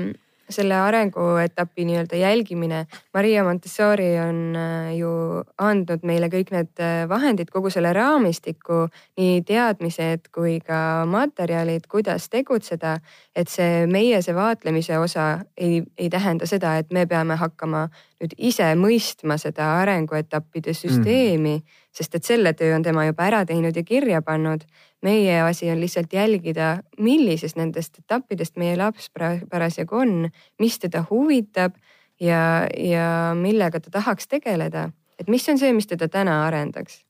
selle 0.51 0.77
arenguetapi 0.77 1.85
nii-öelda 1.89 2.19
jälgimine. 2.21 2.85
Maria 3.15 3.45
Montessori 3.45 4.11
on 4.21 4.57
äh, 4.57 4.91
ju 4.99 5.11
andnud 5.59 6.05
meile 6.07 6.31
kõik 6.33 6.53
need 6.55 6.83
äh, 6.83 7.05
vahendid, 7.09 7.51
kogu 7.53 7.71
selle 7.71 7.93
raamistiku, 7.97 8.87
nii 9.21 9.41
teadmised 9.49 10.31
kui 10.35 10.59
ka 10.65 11.07
materjalid, 11.07 11.89
kuidas 11.91 12.29
tegutseda. 12.29 12.99
et 13.37 13.49
see 13.49 13.87
meie 13.87 14.19
see 14.23 14.35
vaatlemise 14.35 14.99
osa 14.99 15.45
ei, 15.57 15.83
ei 15.99 16.09
tähenda 16.11 16.47
seda, 16.47 16.77
et 16.77 16.91
me 16.93 17.07
peame 17.07 17.37
hakkama 17.39 17.87
nüüd 18.21 18.35
ise 18.37 18.75
mõistma 18.77 19.39
seda 19.39 19.69
arenguetappide 19.81 20.75
süsteemi 20.75 21.55
mm, 21.57 21.79
sest 21.95 22.15
et 22.15 22.27
selle 22.27 22.53
töö 22.55 22.75
on 22.77 22.85
tema 22.87 23.05
juba 23.09 23.27
ära 23.27 23.43
teinud 23.47 23.77
ja 23.77 23.83
kirja 23.87 24.23
pannud. 24.23 24.65
Meie 25.03 25.41
asi 25.43 25.71
on 25.71 25.81
lihtsalt 25.81 26.13
jälgida, 26.13 26.83
millisest 26.99 27.57
nendest 27.57 27.99
etappidest 28.03 28.57
meie 28.61 28.77
laps 28.77 29.11
parasjagu 29.51 29.97
on, 29.97 30.31
mis 30.59 30.79
teda 30.79 31.05
huvitab 31.11 31.77
ja, 32.21 32.67
ja 32.77 33.07
millega 33.35 33.81
ta 33.81 33.91
tahaks 33.91 34.29
tegeleda. 34.29 34.91
et 35.19 35.29
mis 35.29 35.49
on 35.49 35.59
see, 35.59 35.73
mis 35.73 35.87
teda 35.87 36.09
täna 36.09 36.43
arendaks 36.47 37.05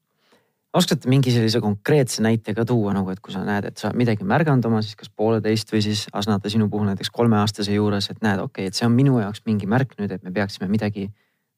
oskate 0.77 1.11
mingi 1.11 1.33
sellise 1.35 1.61
konkreetse 1.61 2.23
näite 2.23 2.55
ka 2.55 2.65
tuua 2.65 2.93
nagu, 2.95 3.11
et 3.11 3.21
kui 3.21 3.35
sa 3.35 3.43
näed, 3.47 3.67
et 3.71 3.81
sa 3.81 3.91
midagi 3.97 4.27
märganud 4.27 4.67
oma 4.69 4.83
siis 4.87 4.97
kas 4.99 5.11
pooleteist 5.11 5.73
või 5.73 5.83
siis 5.83 6.05
Asnata 6.15 6.51
sinu 6.53 6.69
puhul 6.71 6.87
näiteks 6.91 7.11
kolmeaastase 7.15 7.75
juures, 7.75 8.11
et 8.13 8.23
näed, 8.23 8.39
okei 8.39 8.67
okay,, 8.67 8.71
et 8.71 8.79
see 8.79 8.87
on 8.87 8.95
minu 8.95 9.19
jaoks 9.19 9.43
mingi 9.51 9.67
märk 9.71 9.97
nüüd, 9.99 10.15
et 10.15 10.23
me 10.23 10.33
peaksime 10.35 10.71
midagi 10.71 11.09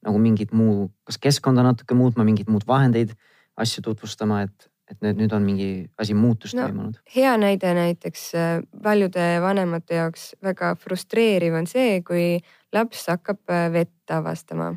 nagu 0.03 0.19
mingit 0.19 0.51
muu, 0.51 0.89
kas 1.07 1.19
keskkonda 1.21 1.63
natuke 1.63 1.95
muutma, 1.95 2.25
mingeid 2.27 2.49
muud 2.51 2.65
vahendeid, 2.67 3.13
asju 3.59 3.85
tutvustama, 3.85 4.41
et, 4.47 4.69
et 4.93 5.01
need 5.05 5.19
nüüd 5.23 5.35
on 5.35 5.43
mingi 5.45 5.69
asi 5.99 6.15
muutust 6.17 6.57
no, 6.57 6.67
toimunud. 6.67 7.01
hea 7.15 7.33
näide 7.41 7.73
näiteks 7.77 8.23
äh, 8.37 8.55
paljude 8.83 9.27
vanemate 9.43 9.99
jaoks 10.01 10.31
väga 10.45 10.73
frustreeriv 10.79 11.57
on 11.59 11.67
see, 11.69 11.99
kui 12.05 12.37
laps 12.73 13.07
hakkab 13.11 13.43
äh, 13.49 13.67
vett 13.73 14.15
avastama 14.15 14.73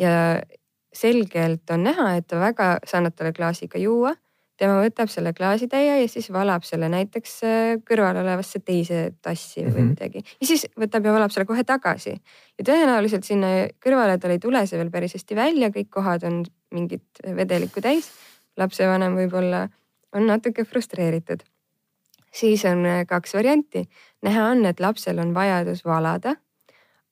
ja 0.00 0.40
selgelt 0.94 1.70
on 1.74 1.88
näha, 1.88 2.12
et 2.18 2.28
ta 2.30 2.38
väga, 2.40 2.76
sa 2.86 3.00
annad 3.00 3.16
talle 3.18 3.34
klaasiga 3.34 3.80
juua, 3.82 4.14
tema 4.60 4.76
võtab 4.78 5.10
selle 5.10 5.32
klaasitäie 5.34 5.96
ja 5.98 6.10
siis 6.10 6.28
valab 6.32 6.66
selle 6.66 6.88
näiteks 6.92 7.32
äh, 7.46 7.70
kõrval 7.88 8.20
olevasse 8.22 8.60
teise 8.62 9.08
tassi 9.22 9.64
või 9.64 9.70
mm 9.70 9.76
-hmm. 9.76 9.88
midagi 9.94 10.22
ja 10.22 10.46
siis 10.46 10.66
võtab 10.78 11.06
ja 11.06 11.14
valab 11.16 11.34
selle 11.34 11.46
kohe 11.46 11.64
tagasi. 11.64 12.14
ja 12.58 12.64
tõenäoliselt 12.64 13.26
sinna 13.26 13.48
kõrvale 13.82 14.18
tal 14.18 14.30
ei 14.30 14.38
tule 14.38 14.66
see 14.66 14.78
veel 14.78 14.90
päris 14.90 15.14
hästi 15.14 15.34
välja, 15.36 15.68
kõik 15.74 15.90
kohad 15.90 16.22
on 16.24 16.44
mingit 16.70 17.22
vedelikku 17.36 17.80
täis. 17.80 18.10
Lapsevanem 18.56 19.16
võib-olla 19.18 19.68
on 20.14 20.26
natuke 20.26 20.64
frustreeritud. 20.64 21.42
siis 22.34 22.64
on 22.64 22.86
äh, 22.86 23.06
kaks 23.06 23.34
varianti, 23.34 23.84
näha 24.22 24.48
on, 24.50 24.66
et 24.66 24.80
lapsel 24.80 25.18
on 25.18 25.34
vajadus 25.34 25.84
valada. 25.84 26.36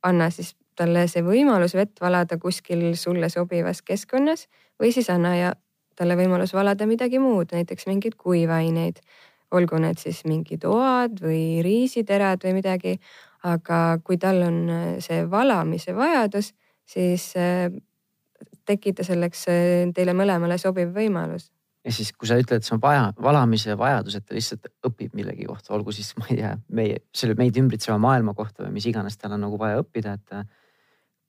anna 0.03 0.31
siis 0.31 0.57
talle 0.77 1.07
see 1.09 1.23
võimalus 1.23 1.75
vett 1.75 2.01
valada 2.01 2.39
kuskil 2.39 2.97
sulle 2.97 3.29
sobivas 3.29 3.83
keskkonnas 3.83 4.49
või 4.81 4.93
siis 4.93 5.11
anna 5.11 5.37
ja 5.37 5.53
talle 5.97 6.17
võimalus 6.17 6.55
valada 6.55 6.87
midagi 6.87 7.19
muud, 7.19 7.53
näiteks 7.53 7.87
mingeid 7.87 8.17
kuivaineid. 8.17 9.01
olgu 9.53 9.77
need 9.79 9.99
siis 9.99 10.25
mingid 10.25 10.65
oad 10.65 11.21
või 11.21 11.63
riisiterad 11.63 12.45
või 12.45 12.55
midagi. 12.55 12.99
aga 13.43 13.99
kui 14.05 14.19
tal 14.19 14.43
on 14.43 14.69
äh, 14.71 15.01
see 15.01 15.31
valamise 15.31 15.95
vajadus, 15.95 16.55
siis 16.87 17.35
tekita 18.69 19.05
selleks 19.07 19.49
äh, 19.51 19.91
teile 19.95 20.15
mõlemale 20.17 20.59
sobiv 20.61 20.95
võimalus 20.97 21.51
ja 21.83 21.93
siis, 21.93 22.13
kui 22.15 22.29
sa 22.31 22.39
ütled, 22.39 22.63
see 22.63 22.77
on 22.77 22.83
vaja, 22.83 23.07
valamise 23.23 23.75
vajadus, 23.79 24.17
et 24.19 24.27
ta 24.27 24.37
lihtsalt 24.37 24.69
õpib 24.87 25.17
millegi 25.19 25.49
kohta, 25.49 25.73
olgu 25.75 25.95
siis, 25.95 26.13
ma 26.21 26.29
ei 26.31 26.39
tea, 26.39 26.53
meie, 26.79 27.01
selle 27.17 27.35
meid 27.39 27.57
ümbritseva 27.59 27.99
maailma 28.03 28.37
kohta 28.39 28.63
või 28.67 28.77
mis 28.77 28.87
iganes 28.87 29.19
tal 29.19 29.35
on 29.35 29.43
nagu 29.43 29.59
vaja 29.59 29.81
õppida, 29.83 30.15
et 30.15 30.45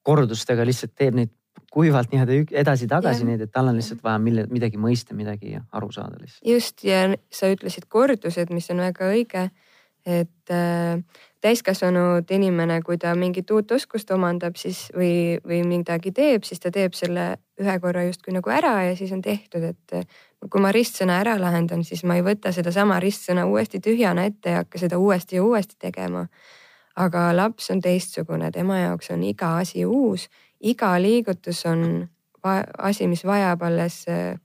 kordustega 0.05 0.65
lihtsalt 0.67 0.93
teeb 0.99 1.17
neid 1.17 1.33
kuivalt 1.73 2.11
nii-öelda 2.13 2.57
edasi-tagasi 2.61 3.25
neid, 3.25 3.41
et 3.45 3.51
tal 3.53 3.71
on 3.71 3.77
lihtsalt 3.77 4.03
vaja 4.05 4.19
mille, 4.21 4.45
midagi 4.53 4.77
mõista, 4.81 5.15
midagi 5.17 5.55
aru 5.57 5.89
saada 5.93 6.19
lihtsalt. 6.21 6.45
just 6.45 6.83
ja 6.85 7.07
sa 7.33 7.49
ütlesid 7.49 7.87
kordused, 7.89 8.53
mis 8.53 8.69
on 8.73 8.83
väga 8.83 9.09
õige. 9.09 9.47
Et 10.05 10.51
äh, 10.51 10.99
täiskasvanud 11.41 12.31
inimene, 12.31 12.81
kui 12.81 12.97
ta 12.97 13.13
mingit 13.15 13.51
uut 13.51 13.71
oskust 13.75 14.11
omandab, 14.15 14.55
siis 14.59 14.85
või, 14.95 15.39
või 15.47 15.61
midagi 15.67 16.11
teeb, 16.15 16.43
siis 16.47 16.59
ta 16.63 16.71
teeb 16.71 16.95
selle 16.95 17.33
ühe 17.59 17.75
korra 17.83 18.03
justkui 18.07 18.35
nagu 18.35 18.51
ära 18.51 18.75
ja 18.87 18.95
siis 18.99 19.11
on 19.15 19.21
tehtud, 19.23 19.63
et 19.73 19.95
äh, 19.95 20.07
kui 20.49 20.63
ma 20.63 20.71
ristsõna 20.75 21.19
ära 21.23 21.35
lahendan, 21.39 21.83
siis 21.87 22.03
ma 22.07 22.17
ei 22.19 22.25
võta 22.25 22.51
sedasama 22.55 22.99
ristsõna 23.03 23.45
uuesti 23.49 23.79
tühjana 23.83 24.27
ette 24.29 24.55
ja 24.55 24.63
hakka 24.63 24.81
seda 24.81 24.99
uuesti 24.99 25.39
ja 25.39 25.43
uuesti 25.43 25.79
tegema. 25.79 26.27
aga 26.95 27.31
laps 27.35 27.71
on 27.73 27.79
teistsugune, 27.81 28.51
tema 28.51 28.77
jaoks 28.77 29.09
on 29.11 29.23
iga 29.23 29.57
asi 29.57 29.85
uus, 29.85 30.27
iga 30.61 30.91
liigutus 31.01 31.65
on 31.65 32.07
asi, 32.77 33.07
mis 33.07 33.23
vajab 33.25 33.61
alles 33.61 34.03
äh, 34.07 34.35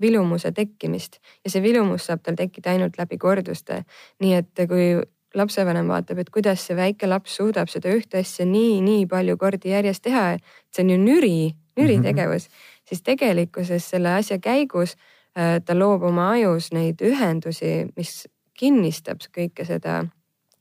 vilumuse 0.00 0.52
tekkimist 0.52 1.20
ja 1.44 1.50
see 1.50 1.62
vilumus 1.64 2.08
saab 2.08 2.22
tal 2.22 2.36
tekkida 2.38 2.74
ainult 2.74 2.98
läbi 2.98 3.18
korduste. 3.18 3.82
nii 4.20 4.34
et 4.34 4.66
kui 4.68 4.94
lapsevanem 5.36 5.88
vaatab, 5.88 6.18
et 6.18 6.30
kuidas 6.32 6.64
see 6.66 6.76
väike 6.76 7.08
laps 7.08 7.36
suudab 7.36 7.68
seda 7.68 7.92
ühte 7.92 8.20
asja 8.22 8.46
nii, 8.48 8.80
nii 8.84 9.06
palju 9.10 9.36
kordi 9.40 9.72
järjest 9.74 10.04
teha, 10.06 10.36
et 10.36 10.44
see 10.72 10.84
on 10.86 10.94
ju 10.94 10.98
nüri, 11.02 11.36
nüri 11.76 11.98
tegevus, 12.04 12.48
siis 12.88 13.02
tegelikkuses 13.04 13.90
selle 13.92 14.14
asja 14.16 14.38
käigus 14.42 14.96
äh, 15.36 15.58
ta 15.64 15.76
loob 15.76 16.06
oma 16.08 16.30
ajus 16.36 16.72
neid 16.72 17.02
ühendusi, 17.04 17.90
mis 17.96 18.24
kinnistab 18.56 19.20
kõike 19.34 19.66
seda 19.68 20.04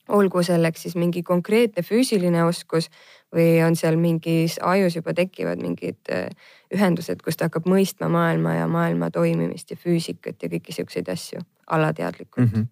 olgu 0.10 0.44
selleks 0.44 0.86
siis 0.86 0.96
mingi 0.96 1.24
konkreetne 1.24 1.84
füüsiline 1.84 2.44
oskus 2.46 2.90
või 3.34 3.60
on 3.66 3.76
seal 3.76 3.98
mingis 4.00 4.60
ajus 4.62 5.00
juba 5.00 5.14
tekivad 5.18 5.62
mingid 5.62 6.12
äh, 6.14 6.28
ühendused, 6.74 7.22
kus 7.26 7.38
ta 7.38 7.50
hakkab 7.50 7.68
mõistma 7.70 8.10
maailma 8.12 8.56
ja 8.60 8.68
maailma 8.72 9.10
toimimist 9.14 9.72
ja 9.72 9.80
füüsikat 9.80 10.44
ja 10.44 10.52
kõiki 10.52 10.76
siukseid 10.76 11.10
asju 11.10 11.42
alateadlikult 11.68 12.46
mm. 12.46 12.52
-hmm. 12.54 12.68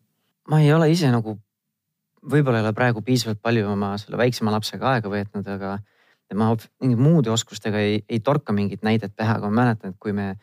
ma 0.49 0.61
ei 0.61 0.73
ole 0.73 0.91
ise 0.91 1.09
nagu, 1.11 1.37
võib-olla 2.21 2.61
ei 2.61 2.67
ole 2.67 2.73
praegu 2.73 3.01
piisavalt 3.01 3.41
palju 3.41 3.67
oma 3.69 3.97
selle 3.97 4.17
väiksema 4.17 4.53
lapsega 4.53 4.93
aega 4.93 5.09
veetnud, 5.09 5.47
aga 5.47 5.79
ma 6.33 6.55
mingi 6.81 6.95
muude 6.97 7.29
oskustega 7.29 7.79
ei, 7.79 8.03
ei 8.09 8.19
torka 8.19 8.53
mingit 8.53 8.81
näidet 8.83 9.15
pähe, 9.15 9.35
aga 9.37 9.49
ma 9.49 9.63
mäletan, 9.63 9.93
et 9.93 9.99
kui 9.99 10.13
me 10.13 10.35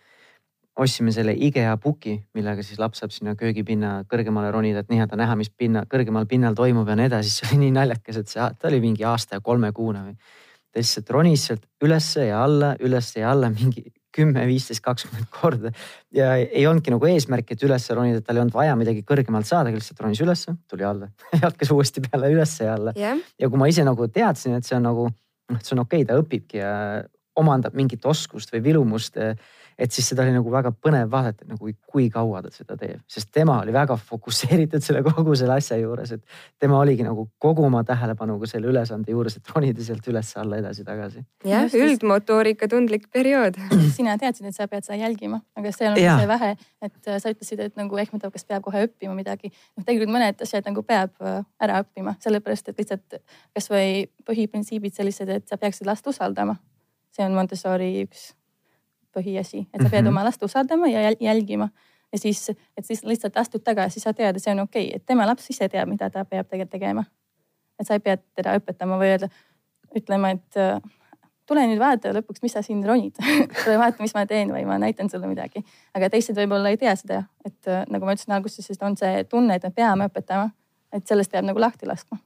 ostsime 0.79 1.13
selle 1.13 1.35
IKEA 1.35 1.77
puki, 1.83 2.17
millega 2.37 2.63
siis 2.65 2.79
laps 2.81 3.03
saab 3.03 3.15
sinna 3.15 3.35
köögipinna 3.39 4.01
kõrgemale 4.11 4.53
ronida, 4.55 4.85
et 4.85 4.93
nii-öelda 4.93 5.19
näha, 5.19 5.37
mis 5.41 5.51
pinna, 5.51 5.85
kõrgemal 5.91 6.29
pinnal 6.31 6.57
toimub 6.59 6.89
ja 6.89 6.97
nii 6.99 7.09
edasi, 7.11 7.31
siis 7.31 7.41
see 7.43 7.51
oli 7.51 7.65
nii 7.67 7.77
naljakas, 7.79 8.21
et 8.23 8.33
see, 8.33 8.51
ta 8.59 8.71
oli 8.71 8.83
mingi 8.85 9.07
aasta 9.07 9.39
ja 9.39 9.45
kolmekuune 9.45 10.05
või. 10.09 10.37
ta 10.71 10.83
lihtsalt 10.83 11.11
ronis 11.11 11.49
sealt 11.49 11.67
ülesse 11.83 12.29
ja 12.29 12.45
alla, 12.45 12.75
ülesse 12.81 13.21
ja 13.21 13.33
alla 13.35 13.51
mingi 13.51 13.89
kümme, 14.15 14.43
viisteist, 14.47 14.83
kakskümmend 14.83 15.29
korda 15.31 15.71
ja 16.15 16.33
ei 16.41 16.65
olnudki 16.67 16.91
nagu 16.91 17.07
eesmärki, 17.07 17.55
et 17.55 17.63
ülesse 17.67 17.95
ronida, 17.95 18.23
tal 18.27 18.39
ei 18.39 18.45
olnud 18.45 18.57
vaja 18.57 18.75
midagi 18.79 19.05
kõrgemalt 19.07 19.47
saada, 19.47 19.71
lihtsalt 19.75 20.03
ronis 20.03 20.23
ülesse, 20.25 20.57
tuli 20.71 20.87
alla 20.87 21.11
hakkas 21.47 21.71
uuesti 21.75 22.03
peale 22.07 22.33
ülesse 22.35 22.67
ja 22.67 22.75
alla. 22.79 22.95
jah, 22.99 23.21
ja 23.39 23.51
kui 23.51 23.61
ma 23.61 23.71
ise 23.71 23.87
nagu 23.87 24.09
teadsin, 24.11 24.59
et 24.59 24.67
see 24.67 24.79
on 24.79 24.87
nagu, 24.89 25.07
noh, 25.11 25.61
et 25.61 25.67
see 25.67 25.77
on 25.77 25.85
okei 25.85 26.03
okay,, 26.03 26.11
ta 26.11 26.19
õpibki 26.19 26.63
ja 26.63 26.75
omandab 27.39 27.77
mingit 27.79 28.05
oskust 28.07 28.53
või 28.55 28.65
vilumust. 28.65 29.19
Et 29.81 29.93
siis 29.95 30.11
seda 30.13 30.25
oli 30.27 30.35
nagu 30.35 30.53
väga 30.53 30.73
põnev 30.77 31.09
vaadata, 31.13 31.47
nagu 31.49 31.71
kui 31.89 32.09
kaua 32.13 32.43
ta 32.45 32.51
seda 32.53 32.77
teeb, 32.79 33.01
sest 33.11 33.31
tema 33.35 33.57
oli 33.63 33.73
väga 33.75 33.97
fokusseeritud 33.97 34.85
selle 34.85 35.03
kogu 35.07 35.35
selle 35.39 35.57
asja 35.57 35.79
juures, 35.81 36.13
et 36.17 36.61
tema 36.61 36.79
oligi 36.81 37.05
nagu 37.07 37.27
kogu 37.43 37.65
oma 37.67 37.83
tähelepanuga 37.89 38.49
selle 38.51 38.69
ülesande 38.71 39.15
juures, 39.15 39.39
et 39.39 39.53
ronida 39.55 39.85
sealt 39.85 40.07
üles-alla 40.13 40.61
edasi-tagasi. 40.61 41.25
jah, 41.49 41.69
üldmotoorika 41.81 42.69
tundlik 42.71 43.09
periood. 43.13 43.57
sina 43.97 44.17
teadsid, 44.21 44.51
et 44.51 44.57
sa 44.57 44.69
pead 44.71 44.87
seda 44.87 45.01
jälgima, 45.01 45.41
aga 45.57 45.73
see 45.77 45.89
on 45.89 46.01
Jaa. 46.01 46.19
see 46.21 46.31
vähe, 46.31 46.51
et 46.85 47.09
äh, 47.09 47.21
sa 47.23 47.33
ütlesid, 47.33 47.65
et 47.65 47.79
nagu 47.81 48.03
ehmatab, 48.05 48.35
kas 48.35 48.45
peab 48.49 48.65
kohe 48.67 48.85
õppima 48.89 49.17
midagi. 49.17 49.53
noh, 49.79 49.87
tegelikult 49.87 50.17
mõned 50.19 50.45
asjad 50.45 50.69
nagu 50.69 50.85
peab 50.87 51.15
äh, 51.25 51.41
ära 51.63 51.81
õppima, 51.85 52.17
sellepärast 52.21 52.69
et 52.73 52.85
lihtsalt 52.85 53.21
kasvõi 53.57 54.11
põhiprintsiibid 54.29 54.97
sellised, 54.97 55.33
et 55.33 55.49
sa 55.49 55.57
peaksid 55.61 55.89
last 55.89 56.07
usaldama. 56.07 56.59
see 57.11 57.25
on 57.27 57.35
Montessori 57.35 57.95
üks 58.05 58.31
põhiasi, 59.17 59.67
et 59.75 59.83
sa 59.83 59.89
pead 59.89 60.05
Mhm. 60.05 60.09
oma 60.09 60.25
last 60.25 60.43
usaldama 60.43 60.89
ja 60.89 61.11
jäl- 61.11 61.21
jälgima 61.21 61.69
ja 62.13 62.19
siis, 62.19 62.51
et 62.51 62.85
siis 62.85 63.05
lihtsalt 63.05 63.37
astud 63.37 63.63
tagasi, 63.63 64.01
sa 64.01 64.13
tead, 64.13 64.37
et 64.37 64.43
see 64.43 64.53
on 64.53 64.61
okei 64.61 64.87
okay., 64.89 64.97
et 64.97 65.07
tema 65.07 65.27
laps 65.27 65.51
ise 65.51 65.69
teab, 65.69 65.89
mida 65.89 66.11
ta 66.11 66.25
peab 66.25 66.47
tegelikult 66.49 66.71
tegema. 66.71 67.05
et 67.81 67.87
sa 67.87 67.95
ei 67.95 68.01
pea 68.01 68.17
teda 68.37 68.59
õpetama 68.59 68.99
või 69.01 69.09
öelda, 69.15 69.29
ütlema, 69.97 70.31
et 70.31 70.57
äh, 70.57 70.81
tule 71.47 71.63
nüüd 71.67 71.79
vaata 71.81 72.13
lõpuks, 72.13 72.43
mis 72.43 72.53
sa 72.53 72.63
siin 72.63 72.83
ronid. 72.87 73.17
tule 73.65 73.79
vaata, 73.79 74.03
mis 74.03 74.15
ma 74.15 74.27
teen 74.27 74.51
või 74.53 74.67
ma 74.67 74.79
näitan 74.79 75.09
sulle 75.11 75.27
midagi. 75.27 75.65
aga 75.95 76.11
teised 76.11 76.37
võib-olla 76.37 76.69
ei 76.69 76.77
tea 76.77 76.95
seda, 76.97 77.25
et 77.45 77.67
nagu 77.89 78.05
ma 78.05 78.13
ütlesin 78.13 78.35
alguses, 78.37 78.71
on 78.83 78.97
see 78.97 79.25
tunne, 79.25 79.55
et 79.55 79.63
me 79.63 79.71
peame 79.71 80.07
õpetama. 80.11 80.51
et 80.93 81.07
sellest 81.07 81.31
peab 81.31 81.45
nagu 81.45 81.59
lahti 81.61 81.87
laskma. 81.87 82.19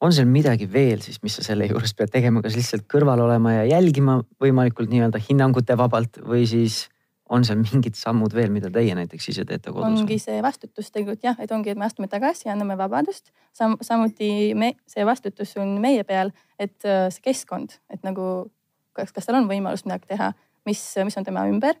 On 0.00 0.14
seal 0.16 0.28
midagi 0.30 0.68
veel 0.72 1.02
siis, 1.04 1.20
mis 1.24 1.36
sa 1.36 1.44
selle 1.44 1.68
juures 1.68 1.92
pead 1.96 2.12
tegema, 2.12 2.42
kas 2.44 2.56
lihtsalt 2.56 2.86
kõrval 2.90 3.20
olema 3.26 3.58
ja 3.58 3.66
jälgima 3.76 4.20
võimalikult 4.42 4.92
nii-öelda 4.92 5.20
hinnangute 5.28 5.76
vabalt 5.78 6.20
või 6.24 6.46
siis 6.48 6.86
on 7.30 7.44
seal 7.46 7.60
mingid 7.62 7.94
sammud 7.98 8.34
veel, 8.34 8.50
mida 8.52 8.70
teie 8.74 8.94
näiteks 8.98 9.28
ise 9.32 9.44
teete 9.46 9.72
kodus? 9.72 10.02
ongi 10.02 10.18
see 10.22 10.40
vastutus 10.42 10.90
tegelikult 10.90 11.24
jah, 11.24 11.38
et 11.38 11.52
ongi, 11.54 11.72
et 11.72 11.78
me 11.78 11.86
astume 11.86 12.08
tagasi, 12.10 12.48
anname 12.50 12.76
vabadust 12.80 13.30
Sam. 13.56 13.76
samuti 13.84 14.54
me, 14.58 14.74
see 14.90 15.06
vastutus 15.06 15.54
on 15.60 15.76
meie 15.82 16.04
peal, 16.08 16.32
et 16.58 16.88
äh, 16.88 17.06
see 17.12 17.30
keskkond, 17.30 17.76
et 17.92 18.02
nagu 18.06 18.50
kas, 18.96 19.12
kas 19.14 19.28
tal 19.28 19.38
on 19.40 19.50
võimalus 19.50 19.86
midagi 19.86 20.10
teha, 20.14 20.32
mis, 20.68 20.82
mis 21.06 21.20
on 21.20 21.28
tema 21.28 21.46
ümber. 21.50 21.78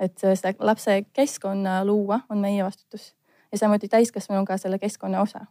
et 0.00 0.24
äh, 0.24 0.36
seda 0.36 0.52
lapse 0.64 1.00
keskkonna 1.16 1.80
luua 1.84 2.22
on 2.28 2.42
meie 2.42 2.64
vastutus 2.64 3.14
ja 3.52 3.58
samuti 3.58 3.88
täiskasvanu 3.88 4.44
on 4.44 4.48
ka 4.48 4.58
selle 4.60 4.78
keskkonna 4.78 5.20
osa. 5.20 5.46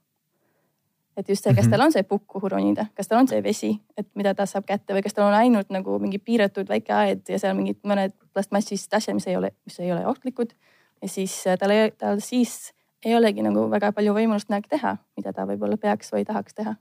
Et 1.20 1.30
just 1.30 1.44
see, 1.44 1.54
kas 1.54 1.66
Mhm. 1.66 1.72
tal 1.72 1.82
on 1.86 1.92
see 1.92 2.04
pukk, 2.08 2.26
kuhu 2.28 2.50
ronida, 2.50 2.86
kas 2.96 3.08
tal 3.08 3.20
on 3.20 3.28
see 3.28 3.44
vesi, 3.44 3.74
et 3.98 4.08
mida 4.16 4.34
ta 4.34 4.46
saab 4.48 4.66
kätte 4.66 4.96
või 4.96 5.04
kas 5.04 5.14
tal 5.14 5.28
on 5.28 5.36
ainult 5.38 5.70
nagu 5.70 6.00
mingi 6.00 6.20
piiratud 6.20 6.70
väike 6.70 6.94
aed 6.96 7.30
ja 7.30 7.40
seal 7.40 7.56
mingid 7.58 7.80
mõned 7.84 8.14
plastmassist 8.34 8.94
asjad, 8.94 9.18
mis 9.18 9.28
ei 9.28 9.36
ole, 9.36 9.52
mis 9.66 9.80
ei 9.80 9.92
ole 9.92 10.06
ohtlikud 10.08 10.54
ja 11.02 11.08
siis 11.08 11.36
äh, 11.48 11.58
tal 11.58 11.74
tal 11.98 12.20
siis 12.24 12.72
ei 13.06 13.16
olegi 13.16 13.44
nagu 13.44 13.70
väga 13.72 13.92
palju 13.96 14.14
võimalust 14.16 14.50
midagi 14.50 14.70
teha, 14.76 14.98
mida 15.18 15.34
ta 15.34 15.46
võib-olla 15.48 15.78
peaks 15.78 16.12
või 16.14 16.26
tahaks 16.26 16.54
teha. 16.54 16.76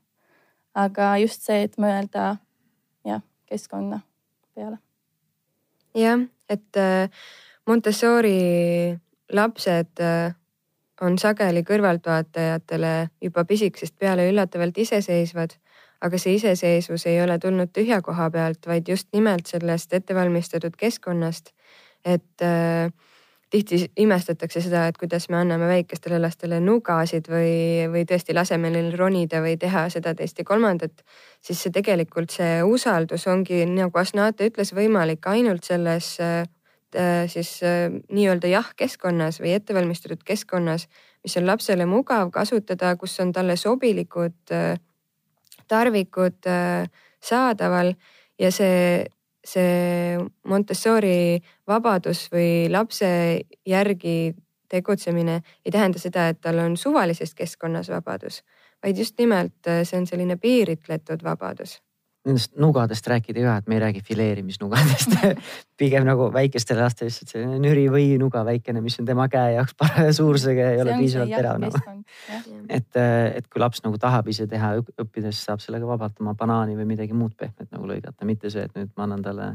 aga 0.74 1.16
just 1.18 1.42
see, 1.42 1.62
et 1.66 1.76
mõelda 1.80 2.36
jah, 3.04 3.22
keskkonna 3.46 4.00
peale. 4.54 4.78
jah, 5.94 6.26
et 6.48 6.76
äh, 6.76 7.08
Montessori 7.66 8.98
lapsed 9.32 10.00
äh, 10.00 10.34
on 11.02 11.18
sageli 11.18 11.62
kõrvaltvaatajatele 11.66 12.92
juba 13.22 13.44
pisikesest 13.44 13.94
peale 13.98 14.28
üllatavalt 14.30 14.78
iseseisvad, 14.78 15.54
aga 16.00 16.18
see 16.18 16.36
iseseisvus 16.38 17.06
ei 17.10 17.20
ole 17.22 17.38
tulnud 17.38 17.72
tühja 17.74 18.00
koha 18.02 18.30
pealt, 18.30 18.66
vaid 18.66 18.88
just 18.88 19.08
nimelt 19.12 19.46
sellest 19.46 19.92
ettevalmistatud 19.92 20.76
keskkonnast. 20.78 21.52
et 22.04 22.42
äh, 22.42 22.92
tihti 23.50 23.90
imestatakse 23.96 24.60
seda, 24.60 24.86
et 24.86 24.98
kuidas 25.00 25.28
me 25.28 25.36
anname 25.40 25.68
väikestele 25.68 26.20
lastele 26.20 26.60
nugasid 26.60 27.28
või, 27.32 27.88
või 27.90 28.04
tõesti 28.08 28.36
laseme 28.36 28.70
neil 28.70 28.92
ronida 28.98 29.40
või 29.44 29.56
teha 29.60 29.88
seda, 29.92 30.14
teist 30.14 30.38
ja 30.38 30.44
kolmandat, 30.44 31.02
siis 31.40 31.62
see 31.62 31.72
tegelikult 31.74 32.30
see 32.34 32.62
usaldus 32.62 33.26
ongi 33.26 33.64
nagu 33.66 33.98
Asnate 33.98 34.50
ütles, 34.50 34.74
võimalik 34.76 35.26
ainult 35.26 35.64
selles 35.64 36.14
äh, 36.20 36.44
siis 37.28 37.62
äh, 37.62 37.90
nii-öelda 38.12 38.48
jah-keskkonnas 38.48 39.40
või 39.42 39.52
ettevalmistatud 39.56 40.22
keskkonnas, 40.24 40.86
mis 41.22 41.36
on 41.36 41.46
lapsele 41.46 41.86
mugav 41.86 42.30
kasutada, 42.32 42.94
kus 42.96 43.18
on 43.20 43.32
talle 43.32 43.56
sobilikud 43.56 44.52
äh, 44.54 44.78
tarvikud 45.68 46.46
äh, 46.46 46.88
saadaval 47.20 47.94
ja 48.38 48.50
see, 48.54 49.06
see 49.44 50.18
Montessori 50.48 51.40
vabadus 51.66 52.28
või 52.32 52.68
lapse 52.72 53.08
järgi 53.66 54.34
tegutsemine 54.68 55.40
ei 55.64 55.72
tähenda 55.72 55.98
seda, 55.98 56.28
et 56.28 56.40
tal 56.40 56.60
on 56.60 56.76
suvalises 56.76 57.34
keskkonnas 57.34 57.88
vabadus, 57.92 58.42
vaid 58.84 58.98
just 58.98 59.18
nimelt 59.18 59.68
äh, 59.68 59.84
see 59.84 60.00
on 60.00 60.06
selline 60.06 60.36
piiritletud 60.36 61.24
vabadus 61.24 61.78
Nendest 62.26 62.56
nugadest 62.60 63.06
rääkida 63.08 63.40
ka, 63.44 63.52
et 63.60 63.68
me 63.70 63.76
ei 63.76 63.80
räägi 63.80 64.00
fileerimisnugadest. 64.04 65.14
pigem 65.80 66.04
nagu 66.04 66.26
väikestele 66.34 66.82
lastele 66.82 67.08
lihtsalt 67.08 67.30
selline 67.30 67.60
nüri 67.62 67.86
või 67.92 68.08
nuga 68.20 68.42
väikene, 68.44 68.82
mis 68.84 68.98
on 69.00 69.06
tema 69.08 69.28
käe 69.32 69.54
jaoks 69.54 69.76
paraja 69.78 70.10
suurusega 70.16 70.66
ja 70.66 70.72
ei 70.74 70.82
ole 70.82 70.96
piisavalt 70.98 71.32
terav 71.36 71.62
nagu.. 71.62 71.80
et, 72.68 72.98
et 72.98 73.46
kui 73.46 73.62
laps 73.62 73.84
nagu 73.86 74.00
tahab 74.02 74.28
ise 74.28 74.48
teha 74.50 74.74
õp- 74.80 74.92
õppida, 74.98 75.30
siis 75.30 75.46
saab 75.46 75.62
sellega 75.64 75.88
vabalt 75.88 76.18
oma 76.20 76.34
banaani 76.38 76.76
või 76.76 76.90
midagi 76.90 77.16
muud 77.16 77.38
pehmet 77.38 77.70
nagu 77.70 77.86
lõigata, 77.88 78.26
mitte 78.28 78.50
see, 78.50 78.66
et 78.66 78.76
nüüd 78.76 78.90
ma 78.98 79.06
annan 79.06 79.24
talle 79.24 79.48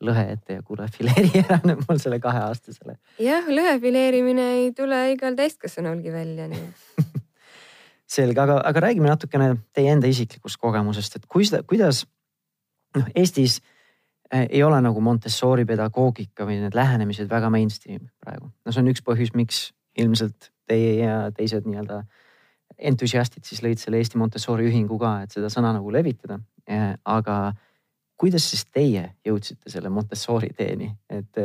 lõhe 0.00 0.24
ette 0.32 0.58
ja 0.58 0.64
kuule 0.64 0.88
fileeri 0.88 1.44
ära 1.44 1.60
nüüd 1.64 1.84
mul 1.84 2.00
selle 2.00 2.20
kaheaastasele. 2.24 2.96
jah, 3.20 3.48
lõhe 3.52 3.76
fileerimine 3.82 4.46
ei 4.62 4.72
tule 4.76 5.04
igal 5.12 5.36
täiskasvanulgi 5.38 6.12
välja, 6.14 6.48
nii 6.50 6.66
selge, 8.10 8.40
aga, 8.42 8.58
aga 8.66 8.82
räägime 8.86 9.10
natukene 9.10 9.52
teie 9.76 9.92
enda 9.94 10.08
isiklikust 10.10 10.58
kogemusest, 10.60 11.20
et 11.20 11.28
kui 11.30 11.46
seda, 11.46 11.62
kuidas 11.66 12.04
noh, 12.96 13.06
Eestis 13.14 13.60
äh, 14.34 14.46
ei 14.48 14.62
ole 14.66 14.80
nagu 14.82 15.02
Montessori 15.04 15.66
pedagoogika 15.68 16.46
või 16.48 16.60
need 16.64 16.76
lähenemised 16.76 17.30
väga 17.30 17.50
mainstream 17.54 18.08
praegu. 18.22 18.50
no 18.50 18.74
see 18.74 18.82
on 18.82 18.90
üks 18.92 19.04
põhjus, 19.06 19.34
miks 19.38 19.68
ilmselt 19.98 20.50
teie 20.70 20.96
ja 21.04 21.22
teised 21.34 21.66
nii-öelda 21.66 22.02
entusiastid 22.90 23.44
siis 23.44 23.62
lõid 23.64 23.80
selle 23.82 23.98
Eesti 24.00 24.18
Montessori 24.18 24.68
ühingu 24.70 24.98
ka, 25.00 25.20
et 25.24 25.34
seda 25.34 25.50
sõna 25.52 25.74
nagu 25.76 25.90
levitada. 25.92 26.38
aga 27.04 27.36
kuidas 28.20 28.44
siis 28.50 28.64
teie 28.70 29.10
jõudsite 29.26 29.70
selle 29.72 29.90
Montessori 29.90 30.52
teeni, 30.56 30.90
et 31.10 31.38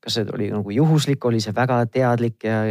kas 0.00 0.16
see 0.16 0.30
oli 0.32 0.48
nagu 0.52 0.72
juhuslik, 0.72 1.24
oli 1.28 1.42
see 1.44 1.52
väga 1.56 1.82
teadlik 1.92 2.44
ja 2.44 2.62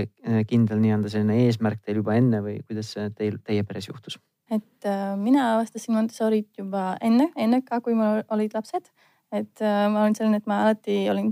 kindel 0.50 0.82
nii-öelda 0.82 1.12
selline 1.14 1.46
eesmärk 1.46 1.84
teil 1.86 2.02
juba 2.02 2.18
enne 2.18 2.42
või 2.46 2.58
kuidas 2.66 2.96
see 2.96 3.10
teil, 3.18 3.38
teie 3.46 3.64
peres 3.68 3.90
juhtus? 3.92 4.18
et 4.52 4.86
äh, 4.86 5.18
mina 5.18 5.54
avastasin 5.56 5.94
Montessorit 5.96 6.58
juba 6.58 6.96
enne, 7.02 7.30
enne 7.38 7.62
ka, 7.66 7.82
kui 7.86 7.94
mul 7.98 8.24
olid 8.34 8.54
lapsed. 8.54 8.90
et 9.32 9.62
äh, 9.62 9.86
ma 9.92 10.04
olin 10.04 10.16
selline, 10.18 10.40
et 10.42 10.48
ma 10.50 10.64
alati 10.64 11.04
olin, 11.12 11.30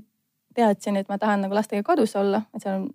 teadsin, 0.56 0.98
et 0.98 1.10
ma 1.10 1.18
tahan 1.18 1.42
nagu 1.46 1.56
lastega 1.58 1.84
kodus 1.86 2.16
olla, 2.16 2.44
et 2.54 2.62
see 2.62 2.74
on 2.74 2.88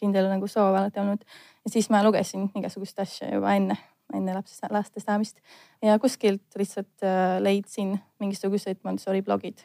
kindel 0.00 0.28
nagu 0.28 0.48
soov 0.50 0.76
alati 0.76 1.00
olnud. 1.00 1.24
ja 1.64 1.72
siis 1.72 1.88
ma 1.90 2.02
lugesin 2.04 2.50
igasugust 2.58 3.00
asja 3.00 3.30
juba 3.32 3.54
enne, 3.56 3.78
enne 4.12 4.34
lapse, 4.36 4.68
laste 4.70 5.00
saamist 5.00 5.40
ja 5.82 5.98
kuskilt 6.02 6.58
lihtsalt 6.58 7.06
äh, 7.06 7.38
leidsin 7.40 7.96
mingisugused 8.20 8.82
Montessori 8.84 9.22
blogid. 9.22 9.64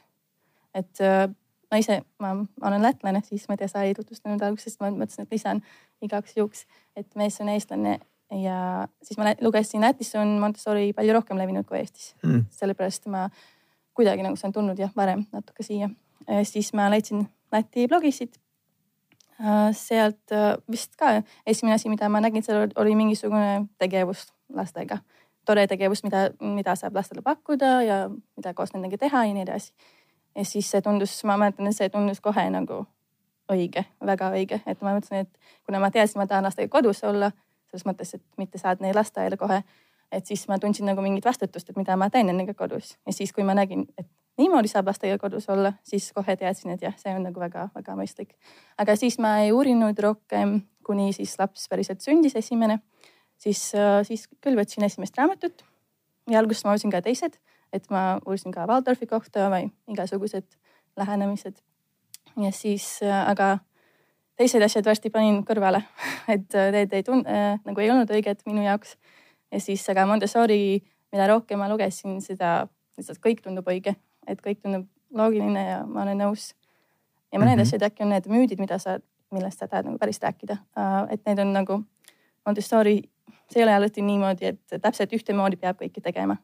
et 0.73 1.03
äh, 1.03 1.27
ma 1.71 1.79
ise, 1.81 2.01
ma, 2.23 2.33
ma 2.33 2.69
olen 2.69 2.85
lätlane, 2.85 3.21
siis 3.25 3.47
ma 3.49 3.55
ei 3.55 3.63
tea, 3.63 3.71
sa 3.71 3.83
ei 3.83 3.95
tutvustanud 3.97 4.41
alguses, 4.41 4.77
ma 4.79 4.91
mõtlesin, 4.93 5.27
et 5.27 5.35
lisan 5.35 5.63
igaks 6.05 6.37
juhuks, 6.37 6.65
et 6.95 7.07
mees 7.19 7.41
on 7.43 7.51
eestlane 7.53 7.99
ja 8.31 8.87
siis 9.03 9.17
ma 9.19 9.31
lugesin 9.41 9.81
Lätis 9.81 10.15
on 10.19 10.37
Montessori 10.39 10.91
palju 10.95 11.13
rohkem 11.15 11.39
levinud 11.39 11.67
kui 11.67 11.79
Eestis 11.79 12.11
mm.. 12.23 12.43
sellepärast 12.51 13.07
ma 13.11 13.29
kuidagi 13.97 14.25
nagu 14.25 14.35
see 14.37 14.49
on 14.49 14.55
tulnud 14.55 14.79
jah, 14.79 14.91
varem 14.95 15.25
natuke 15.31 15.63
siia. 15.63 15.89
siis 16.43 16.73
ma 16.77 16.89
leidsin 16.91 17.27
Läti 17.51 17.87
blogisid. 17.87 18.35
Äh, 19.39 19.69
sealt 19.71 20.31
äh, 20.33 20.57
vist 20.71 20.95
ka 20.97 21.21
esimene 21.45 21.75
asi, 21.75 21.89
mida 21.89 22.09
ma 22.09 22.19
nägin, 22.19 22.43
seal 22.43 22.71
oli 22.75 22.95
mingisugune 22.97 23.67
tegevus 23.77 24.27
lastega. 24.53 24.97
tore 25.45 25.63
tegevus, 25.67 26.01
mida, 26.03 26.25
mida 26.43 26.73
saab 26.75 26.97
lastele 26.97 27.21
pakkuda 27.23 27.69
ja 27.81 27.97
mida 28.09 28.53
koos 28.53 28.73
nendega 28.73 28.97
teha 28.97 29.23
ja 29.25 29.33
nii 29.33 29.45
edasi. 29.45 29.71
Ja 30.37 30.45
siis 30.45 30.69
see 30.71 30.81
tundus, 30.85 31.17
ma 31.25 31.37
mäletan, 31.37 31.67
et 31.67 31.77
see 31.77 31.89
tundus 31.89 32.21
kohe 32.21 32.45
nagu 32.53 32.83
õige, 33.51 33.83
väga 34.05 34.29
õige, 34.35 34.61
et 34.65 34.81
ma 34.83 34.93
mõtlesin, 34.95 35.25
et 35.25 35.65
kuna 35.65 35.81
ma 35.81 35.91
teadsin, 35.91 36.21
ma 36.21 36.27
tahan 36.29 36.45
lastega 36.47 36.71
kodus 36.71 37.03
olla 37.07 37.31
selles 37.67 37.87
mõttes, 37.87 38.13
et 38.15 38.23
mitte 38.39 38.61
saad 38.61 38.83
neid 38.83 38.95
lasteaeda 38.95 39.37
kohe. 39.37 39.63
et 40.11 40.25
siis 40.25 40.45
ma 40.47 40.55
tundsin 40.55 40.85
nagu 40.87 41.01
mingit 41.03 41.25
vastutust, 41.25 41.69
et 41.69 41.75
mida 41.75 41.97
ma 41.99 42.07
teen 42.09 42.29
nendega 42.29 42.53
kodus 42.55 42.93
ja 43.05 43.13
siis, 43.13 43.33
kui 43.35 43.43
ma 43.43 43.51
nägin, 43.57 43.83
et 43.97 44.07
niimoodi 44.37 44.69
saab 44.71 44.87
lastega 44.87 45.17
kodus 45.19 45.49
olla, 45.49 45.73
siis 45.83 46.11
kohe 46.15 46.35
teadsin, 46.39 46.71
et 46.71 46.85
jah, 46.85 46.95
see 46.97 47.11
on 47.11 47.25
nagu 47.27 47.41
väga-väga 47.41 47.95
mõistlik. 47.97 48.35
aga 48.77 48.95
siis 48.95 49.19
ma 49.19 49.39
ei 49.43 49.51
uurinud 49.51 49.99
rohkem, 49.99 50.61
kuni 50.85 51.11
siis 51.13 51.35
laps 51.39 51.67
päriselt 51.67 52.01
sündis, 52.01 52.35
esimene. 52.35 52.79
siis, 53.37 53.73
äh, 53.75 54.03
siis 54.03 54.27
küll 54.41 54.55
võtsin 54.55 54.85
esimest 54.85 55.17
raamatut 55.17 55.63
ja 56.29 56.39
alguses 56.39 56.63
ma 56.65 56.71
uurisin 56.71 56.91
ka 56.91 57.01
teised, 57.01 57.37
et 57.73 57.89
ma 57.89 58.19
uurisin 58.25 58.51
ka 58.51 58.65
Waldorfi 58.69 59.07
kohta 59.07 59.49
või 59.53 59.69
igasugused 59.91 60.45
lähenemised. 60.97 61.55
ja 62.37 62.51
siis, 62.51 62.99
äh, 63.03 63.29
aga 63.29 63.57
teised 64.37 64.61
asjad 64.61 64.85
varsti 64.85 65.09
panin 65.09 65.43
kõrvale, 65.45 65.83
et 66.35 66.55
äh, 66.55 66.71
need 66.71 66.93
ei 66.93 67.03
tund- 67.03 67.27
äh,, 67.27 67.59
nagu 67.65 67.81
ei 67.81 67.91
olnud 67.91 68.11
õiged 68.11 68.45
minu 68.45 68.63
jaoks. 68.65 68.97
ja 69.51 69.59
siis, 69.59 69.89
aga 69.89 70.05
Montessori, 70.05 70.83
mida 71.11 71.27
rohkem 71.27 71.59
ma 71.59 71.69
lugesin, 71.69 72.21
seda 72.21 72.67
lihtsalt 72.97 73.21
kõik 73.23 73.43
tundub 73.43 73.67
õige, 73.67 73.95
et 74.27 74.41
kõik 74.41 74.61
tundub 74.61 74.87
loogiline 75.13 75.67
ja 75.67 75.83
ma 75.85 76.03
olen 76.03 76.23
nõus. 76.25 76.53
ja 77.31 77.39
mõned 77.39 77.55
mm 77.55 77.59
-hmm. 77.59 77.67
asjad 77.67 77.83
äkki 77.83 78.03
on 78.03 78.09
need 78.09 78.27
müüdid, 78.27 78.59
mida 78.59 78.79
sa, 78.79 78.99
millest 79.31 79.59
sa 79.59 79.67
tahad 79.67 79.85
nagu 79.85 79.97
päris 79.97 80.21
rääkida 80.21 80.53
uh,, 80.53 81.07
et 81.09 81.25
need 81.25 81.39
on 81.39 81.53
nagu 81.53 81.83
Montessori, 82.45 83.01
see 83.51 83.59
ei 83.59 83.63
ole 83.63 83.73
alati 83.75 84.01
niimoodi, 84.01 84.45
et 84.45 84.81
täpselt 84.81 85.13
ühtemoodi 85.13 85.57
peab 85.59 85.81
kõike 85.81 86.01
tegema. 86.01 86.37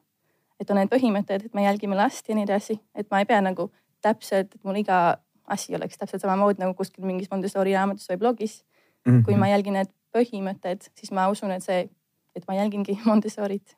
Et 0.59 0.69
on 0.69 0.79
need 0.79 0.91
põhimõtted, 0.91 1.47
et 1.47 1.53
me 1.57 1.65
jälgime 1.65 1.97
last 1.97 2.29
ja 2.29 2.35
nii 2.35 2.45
edasi, 2.47 2.77
et 2.95 3.09
ma 3.11 3.21
ei 3.23 3.29
pea 3.29 3.41
nagu 3.41 3.69
täpselt, 4.03 4.53
et 4.55 4.63
mul 4.63 4.79
iga 4.81 5.17
asi 5.53 5.75
oleks 5.75 5.97
täpselt 5.99 6.23
samamoodi 6.23 6.61
nagu 6.61 6.75
kuskil 6.77 7.05
mingis 7.07 7.31
Montessori 7.31 7.73
raamatus 7.75 8.09
või 8.11 8.19
blogis 8.21 8.63
mm. 9.05 9.11
-hmm. 9.11 9.25
kui 9.25 9.35
ma 9.39 9.49
jälgin 9.51 9.77
need 9.79 9.91
põhimõtted, 10.15 10.87
siis 10.95 11.11
ma 11.11 11.27
usun, 11.31 11.51
et 11.51 11.63
see, 11.63 11.89
et 12.35 12.47
ma 12.47 12.57
jälgingi 12.59 12.99
Montessorit 13.09 13.77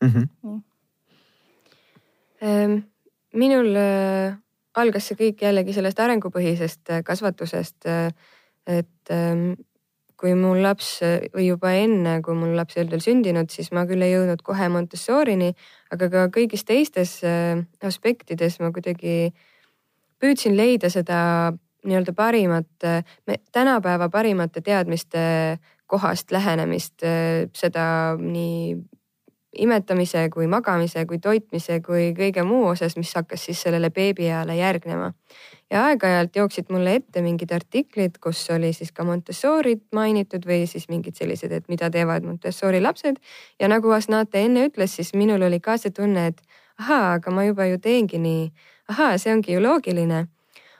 mm. 0.00 0.08
-hmm. 0.08 0.28
nii 0.42 0.60
ähm,. 2.42 2.78
minul 3.34 3.76
äh, 3.76 4.36
algas 4.74 5.06
see 5.06 5.16
kõik 5.16 5.42
jällegi 5.42 5.72
sellest 5.72 6.00
arengupõhisest 6.00 6.90
äh, 6.90 7.02
kasvatusest 7.04 7.86
äh,. 7.86 8.12
et 8.66 9.10
ähm, 9.10 9.52
kui 10.20 10.34
mul 10.36 10.60
laps 10.60 10.98
või 11.32 11.46
juba 11.46 11.72
enne, 11.80 12.18
kui 12.20 12.36
mul 12.36 12.52
laps 12.58 12.76
ei 12.76 12.82
olnud 12.82 12.98
veel 12.98 13.04
sündinud, 13.04 13.52
siis 13.52 13.70
ma 13.72 13.86
küll 13.88 14.04
ei 14.04 14.12
jõudnud 14.12 14.42
kohe 14.44 14.68
Montessorini, 14.68 15.54
aga 15.94 16.10
ka 16.12 16.26
kõigis 16.34 16.66
teistes 16.68 17.22
äh, 17.24 17.62
aspektides 17.88 18.60
ma 18.60 18.68
kuidagi 18.74 19.14
äh, 19.30 19.46
püüdsin 20.20 20.56
leida 20.56 20.90
seda 20.92 21.18
nii-öelda 21.86 22.12
parimat, 22.16 22.86
tänapäeva 23.52 24.10
parimate 24.12 24.60
teadmiste 24.60 25.22
kohast 25.90 26.30
lähenemist, 26.32 27.00
seda 27.56 27.84
nii 28.20 28.74
imetamise 29.58 30.28
kui 30.30 30.46
magamise 30.46 31.02
kui 31.10 31.18
toitmise 31.18 31.80
kui 31.82 32.12
kõige 32.14 32.44
muu 32.46 32.68
osas, 32.70 32.94
mis 32.96 33.10
hakkas 33.16 33.48
siis 33.48 33.62
sellele 33.62 33.90
beebieale 33.90 34.56
järgnema. 34.56 35.12
ja 35.70 35.84
aeg-ajalt 35.86 36.36
jooksid 36.36 36.70
mulle 36.70 36.94
ette 36.94 37.22
mingid 37.22 37.52
artiklid, 37.52 38.18
kus 38.20 38.50
oli 38.50 38.72
siis 38.72 38.92
ka 38.92 39.04
Montessorit 39.04 39.82
mainitud 39.92 40.46
või 40.46 40.66
siis 40.66 40.88
mingid 40.88 41.14
sellised, 41.18 41.52
et 41.52 41.68
mida 41.68 41.90
teevad 41.90 42.22
Montessori 42.22 42.80
lapsed. 42.80 43.16
ja 43.60 43.68
nagu 43.68 43.90
Asnate 43.90 44.44
enne 44.44 44.66
ütles, 44.68 44.96
siis 44.96 45.14
minul 45.14 45.42
oli 45.42 45.60
ka 45.60 45.76
see 45.76 45.90
tunne, 45.90 46.26
et 46.26 46.42
ahaa, 46.78 47.14
aga 47.14 47.30
ma 47.30 47.44
juba 47.44 47.66
ju 47.66 47.78
teengi 47.78 48.18
nii 48.18 48.50
ahaa, 48.88 49.18
see 49.18 49.34
ongi 49.34 49.54
ju 49.54 49.62
loogiline. 49.62 50.26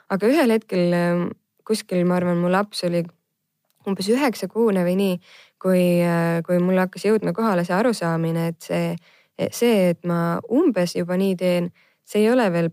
aga 0.09 0.27
ühel 0.27 0.51
hetkel 0.51 0.93
ähm, 0.93 1.27
kuskil, 1.67 2.05
ma 2.05 2.17
arvan, 2.19 2.37
mu 2.37 2.51
laps 2.51 2.83
oli 2.87 3.03
umbes 3.87 4.09
üheksakuune 4.11 4.83
või 4.85 4.95
nii, 4.99 5.19
kui, 5.61 6.01
äh, 6.01 6.41
kui 6.45 6.59
mul 6.61 6.79
hakkas 6.81 7.05
jõudma 7.05 7.33
kohale 7.37 7.65
see 7.67 7.77
arusaamine, 7.77 8.47
et 8.51 8.65
see, 8.65 8.93
see, 9.53 9.89
et 9.93 10.01
ma 10.07 10.39
umbes 10.49 10.95
juba 10.97 11.17
nii 11.21 11.35
teen, 11.39 11.71
see 12.07 12.23
ei 12.25 12.31
ole 12.31 12.47
veel 12.53 12.71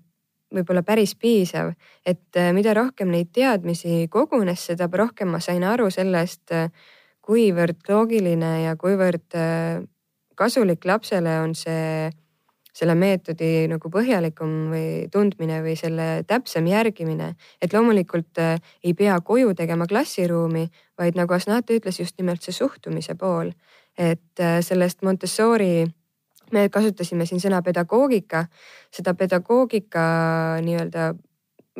võib-olla 0.55 0.81
päris 0.87 1.13
piisav, 1.21 1.75
et 2.09 2.39
äh, 2.41 2.53
mida 2.57 2.73
rohkem 2.77 3.13
neid 3.13 3.33
teadmisi 3.37 4.07
kogunes, 4.13 4.65
seda 4.71 4.89
rohkem 4.89 5.35
ma 5.35 5.43
sain 5.45 5.67
aru 5.69 5.91
sellest, 5.93 6.47
äh, 6.57 6.73
kuivõrd 7.29 7.85
loogiline 7.91 8.55
ja 8.63 8.71
kuivõrd 8.81 9.35
kasulik 10.39 10.87
lapsele 10.89 11.35
on 11.43 11.51
see 11.53 12.09
selle 12.79 12.95
meetodi 12.95 13.67
nagu 13.71 13.91
põhjalikum 13.91 14.55
või 14.73 14.89
tundmine 15.13 15.59
või 15.65 15.75
selle 15.79 16.09
täpsem 16.29 16.67
järgimine. 16.71 17.35
et 17.63 17.73
loomulikult 17.75 18.39
äh, 18.39 18.61
ei 18.85 18.95
pea 18.95 19.19
koju 19.21 19.55
tegema 19.55 19.87
klassiruumi, 19.87 20.69
vaid 20.99 21.19
nagu 21.19 21.35
Asnate 21.35 21.79
ütles, 21.79 21.99
just 21.99 22.19
nimelt 22.19 22.43
see 22.43 22.53
suhtumise 22.53 23.15
pool. 23.15 23.53
et 23.99 24.41
äh, 24.41 24.61
sellest 24.63 25.03
Montessori, 25.03 25.87
me 26.53 26.69
kasutasime 26.69 27.27
siin 27.27 27.41
sõna 27.41 27.63
pedagoogika, 27.63 28.47
seda 28.95 29.15
pedagoogika 29.15 30.05
nii-öelda 30.65 31.13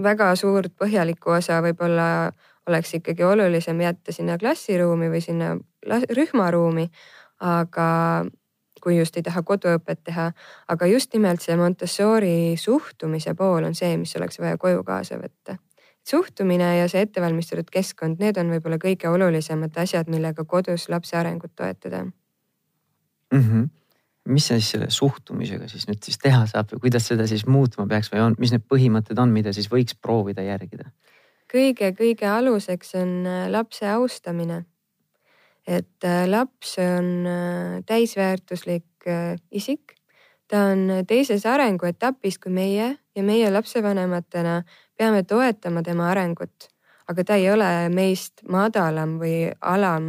väga 0.03 0.35
suurt 0.37 0.75
põhjalikku 0.79 1.31
osa 1.39 1.63
võib-olla 1.63 2.33
oleks 2.69 2.95
ikkagi 2.99 3.25
olulisem 3.25 3.81
jätta 3.81 4.13
sinna 4.13 4.39
klassiruumi 4.39 5.09
või 5.11 5.23
sinna 5.25 5.55
rühmaruumi. 5.87 6.91
aga 7.39 8.27
kui 8.83 8.99
just 8.99 9.17
ei 9.17 9.25
taha 9.27 9.43
koduõpet 9.43 10.03
teha. 10.05 10.33
aga 10.69 10.87
just 10.87 11.15
nimelt 11.15 11.43
see 11.43 11.57
Montessori 11.57 12.57
suhtumise 12.57 13.35
pool 13.35 13.65
on 13.65 13.75
see, 13.75 13.97
mis 13.97 14.17
oleks 14.17 14.39
vaja 14.39 14.57
koju 14.57 14.85
kaasa 14.85 15.19
võtta. 15.23 15.59
suhtumine 16.09 16.77
ja 16.79 16.89
see 16.89 17.03
ettevalmistatud 17.05 17.71
keskkond, 17.71 18.19
need 18.19 18.39
on 18.39 18.51
võib-olla 18.51 18.79
kõige 18.79 19.09
olulisemad 19.09 19.77
asjad, 19.77 20.09
millega 20.09 20.45
kodus 20.45 20.89
lapse 20.89 21.17
arengut 21.17 21.53
toetada 21.57 22.05
mm. 22.05 23.43
-hmm 23.43 23.69
mis 24.29 24.47
siis 24.47 24.71
selle 24.71 24.91
suhtumisega 24.93 25.69
siis 25.69 25.87
nüüd 25.89 26.03
siis 26.05 26.19
teha 26.21 26.43
saab 26.47 26.73
või 26.73 26.83
kuidas 26.87 27.07
seda 27.09 27.27
siis 27.27 27.47
muutma 27.47 27.87
peaks 27.89 28.11
või 28.13 28.21
on, 28.21 28.35
mis 28.39 28.53
need 28.53 28.65
põhimõtted 28.69 29.19
on, 29.19 29.33
mida 29.33 29.55
siis 29.57 29.71
võiks 29.73 29.97
proovida 30.03 30.45
järgida? 30.45 30.91
kõige-kõige 31.53 32.29
aluseks 32.29 32.95
on 33.01 33.15
äh, 33.27 33.47
lapse 33.49 33.89
austamine 33.89 34.65
et 35.69 36.05
äh, 36.05 36.25
laps 36.27 36.79
on 36.79 37.27
äh, 37.27 37.83
täisväärtuslik 37.87 39.07
äh, 39.07 39.37
isik. 39.51 39.95
ta 40.49 40.63
on 40.73 40.89
teises 41.07 41.45
arenguetapis 41.47 42.39
kui 42.41 42.53
meie 42.53 42.87
ja 43.17 43.23
meie 43.23 43.51
lapsevanematena 43.53 44.63
peame 44.97 45.23
toetama 45.23 45.83
tema 45.85 46.07
arengut, 46.09 46.71
aga 47.09 47.25
ta 47.25 47.37
ei 47.37 47.51
ole 47.53 47.69
meist 47.93 48.41
madalam 48.49 49.19
või 49.21 49.51
alam 49.61 50.09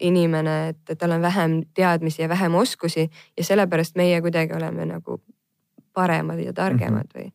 inimene, 0.00 0.54
et 0.68 0.94
tal 0.98 1.16
on 1.16 1.22
vähem 1.22 1.56
teadmisi 1.74 2.22
ja 2.22 2.28
vähem 2.28 2.54
oskusi 2.54 3.08
ja 3.10 3.44
sellepärast 3.44 3.98
meie 3.98 4.20
kuidagi 4.22 4.54
oleme 4.54 4.86
nagu 4.86 5.18
paremad 5.92 6.38
ja 6.38 6.52
targemad 6.54 7.10
või. 7.10 7.32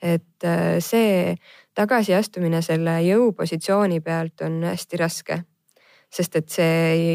et 0.00 0.48
see 0.80 1.36
tagasiastumine 1.74 2.62
selle 2.62 3.02
jõupositsiooni 3.04 4.00
pealt 4.00 4.40
on 4.48 4.62
hästi 4.64 4.96
raske. 4.96 5.44
Sest 6.14 6.36
et 6.36 6.48
see 6.48 6.74
ei, 6.90 7.14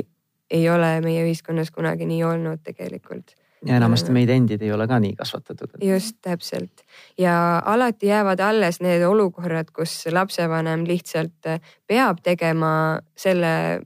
ei 0.52 0.70
ole 0.70 0.98
meie 1.02 1.24
ühiskonnas 1.28 1.72
kunagi 1.72 2.08
nii 2.10 2.24
olnud 2.28 2.64
tegelikult 2.64 3.36
ja 3.66 3.76
enamasti 3.76 4.14
meid 4.16 4.30
endid 4.32 4.62
ei 4.64 4.72
ole 4.72 4.88
ka 4.88 5.00
nii 5.00 5.16
kasvatatud. 5.20 5.78
just 5.84 6.18
täpselt 6.22 6.84
ja 7.18 7.62
alati 7.66 8.08
jäävad 8.08 8.40
alles 8.40 8.80
need 8.82 9.04
olukorrad, 9.04 9.72
kus 9.76 10.06
lapsevanem 10.12 10.86
lihtsalt 10.88 11.50
peab 11.88 12.22
tegema 12.24 13.00
selle 13.18 13.82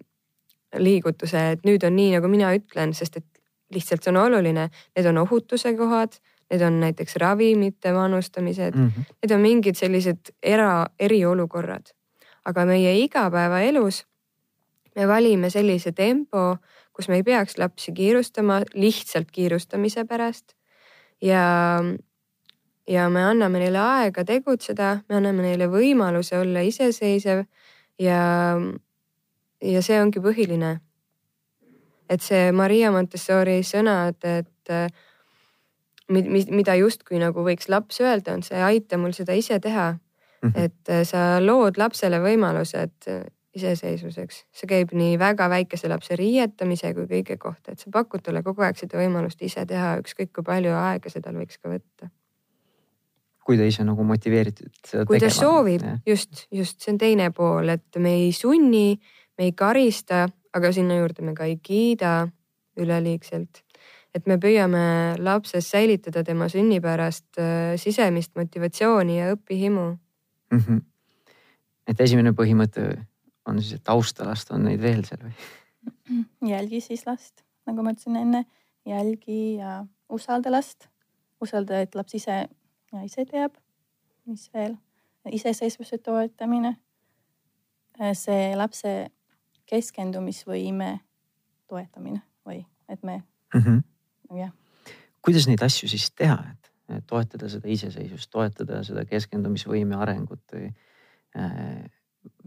liigutuse, 0.78 1.50
et 1.54 1.66
nüüd 1.68 1.86
on 1.86 1.96
nii, 1.96 2.14
nagu 2.18 2.30
mina 2.30 2.54
ütlen, 2.56 2.94
sest 2.98 3.18
et 3.22 3.28
lihtsalt 3.74 4.06
see 4.06 4.14
on 4.14 4.22
oluline, 4.24 4.70
need 4.98 5.10
on 5.10 5.20
ohutuse 5.22 5.74
kohad, 5.78 6.18
need 6.54 6.62
on 6.66 6.80
näiteks 6.82 7.18
ravimite 7.22 7.94
manustamised 7.94 8.76
mm, 8.76 8.88
-hmm. 8.88 9.14
need 9.24 9.36
on 9.36 9.42
mingid 9.42 9.76
sellised 9.76 10.34
era, 10.44 10.86
eriolukorrad. 11.00 11.94
aga 12.46 12.66
meie 12.66 12.98
igapäevaelus 13.00 14.06
me 14.96 15.08
valime 15.08 15.50
sellise 15.50 15.92
tempo, 15.92 16.58
kus 16.94 17.10
me 17.10 17.20
ei 17.20 17.24
peaks 17.26 17.58
lapsi 17.58 17.94
kiirustama 17.96 18.62
lihtsalt 18.74 19.32
kiirustamise 19.32 20.06
pärast. 20.06 20.56
ja, 21.22 21.44
ja 22.88 23.10
me 23.10 23.24
anname 23.24 23.60
neile 23.60 23.80
aega 23.80 24.26
tegutseda, 24.28 24.98
me 25.10 25.16
anname 25.16 25.48
neile 25.48 25.70
võimaluse 25.72 26.38
olla 26.40 26.62
iseseisev 26.62 27.46
ja, 28.00 28.20
ja 29.62 29.82
see 29.82 30.02
ongi 30.02 30.20
põhiline. 30.20 30.80
et 32.10 32.22
see 32.22 32.52
Maria 32.52 32.92
Montessori 32.92 33.62
sõnad, 33.64 34.20
et 34.24 34.94
mida 36.10 36.76
justkui 36.76 37.18
nagu 37.18 37.46
võiks 37.46 37.70
laps 37.72 38.02
öelda, 38.04 38.36
on 38.36 38.44
see 38.44 38.60
aita 38.62 38.98
mul 38.98 39.16
seda 39.16 39.34
ise 39.34 39.60
teha. 39.60 39.94
-hmm. 40.44 40.52
et 40.56 41.08
sa 41.08 41.40
lood 41.42 41.78
lapsele 41.78 42.20
võimalused 42.20 43.08
iseseisvuseks. 43.54 44.44
see 44.54 44.70
käib 44.70 44.94
nii 44.98 45.18
väga 45.22 45.48
väikese 45.52 45.90
lapse 45.92 46.18
riietamise 46.18 46.94
kui 46.98 47.06
kõige 47.10 47.38
kohta, 47.38 47.74
et 47.74 47.84
sa 47.84 47.92
pakud 47.94 48.24
talle 48.26 48.44
kogu 48.46 48.66
aeg 48.66 48.80
seda 48.80 48.98
võimalust 49.02 49.42
ise 49.46 49.66
teha, 49.70 49.96
ükskõik 50.02 50.34
kui 50.34 50.46
palju 50.48 50.74
aega 50.78 51.12
see 51.14 51.22
tal 51.22 51.38
võiks 51.38 51.60
ka 51.62 51.70
võtta. 51.70 52.10
kui 53.44 53.58
ta 53.60 53.68
ise 53.68 53.84
nagu 53.86 54.06
motiveeritud 54.08 54.72
seda 54.82 55.06
kui 55.06 55.20
tegema. 55.20 55.20
kui 55.20 55.20
ta 55.28 55.34
soovib, 55.36 55.84
just, 56.08 56.48
just 56.52 56.82
see 56.82 56.94
on 56.96 57.02
teine 57.02 57.30
pool, 57.36 57.70
et 57.70 58.00
me 58.02 58.16
ei 58.24 58.32
sunni, 58.34 58.98
me 59.38 59.50
ei 59.50 59.52
karista, 59.52 60.26
aga 60.54 60.72
sinna 60.74 60.98
juurde 61.02 61.26
me 61.26 61.36
ka 61.38 61.46
ei 61.46 61.60
kiida 61.62 62.28
üleliigselt. 62.80 63.62
et 64.14 64.28
me 64.30 64.38
püüame 64.38 65.18
lapses 65.18 65.70
säilitada 65.70 66.24
tema 66.24 66.46
sünnipärast 66.50 67.38
äh, 67.42 67.78
sisemist 67.82 68.36
motivatsiooni 68.38 69.20
ja 69.20 69.32
õpihimu 69.34 69.88
mm. 70.52 70.60
-hmm. 70.60 70.82
et 71.88 72.02
esimene 72.02 72.32
põhimõte 72.32 73.06
on 73.46 73.62
siis, 73.62 73.80
et 73.80 73.90
austa 73.90 74.28
last, 74.28 74.52
on 74.52 74.64
neid 74.68 74.82
veel 74.82 75.04
seal 75.08 75.24
või? 75.24 75.34
jälgi 76.54 76.82
siis 76.82 77.06
last, 77.08 77.44
nagu 77.68 77.84
ma 77.84 77.94
ütlesin 77.96 78.20
enne, 78.20 78.46
jälgi 78.88 79.56
ja 79.60 79.82
usalda 80.10 80.52
last. 80.52 80.90
usalda, 81.44 81.82
et 81.84 81.96
laps 81.96 82.16
ise 82.16 82.36
ja 82.94 83.02
ise 83.04 83.26
teab, 83.28 83.58
mis 84.26 84.46
veel, 84.54 84.78
iseseisvuse 85.32 85.98
toetamine. 85.98 86.78
see 88.18 88.56
lapse 88.56 89.12
keskendumisvõime 89.70 91.00
toetamine 91.68 92.22
või 92.46 92.64
et 92.90 93.04
me 93.04 93.24
mm, 93.54 93.62
-hmm. 93.62 94.38
jah. 94.38 94.52
kuidas 95.22 95.48
neid 95.48 95.62
asju 95.62 95.90
siis 95.90 96.12
teha, 96.12 96.38
et 96.52 97.06
toetada 97.08 97.50
seda 97.50 97.68
iseseisvust, 97.68 98.30
toetada 98.32 98.84
seda 98.84 99.06
keskendumisvõime 99.06 99.96
arengut 99.96 100.44
või 100.54 100.74
äh, 101.38 101.86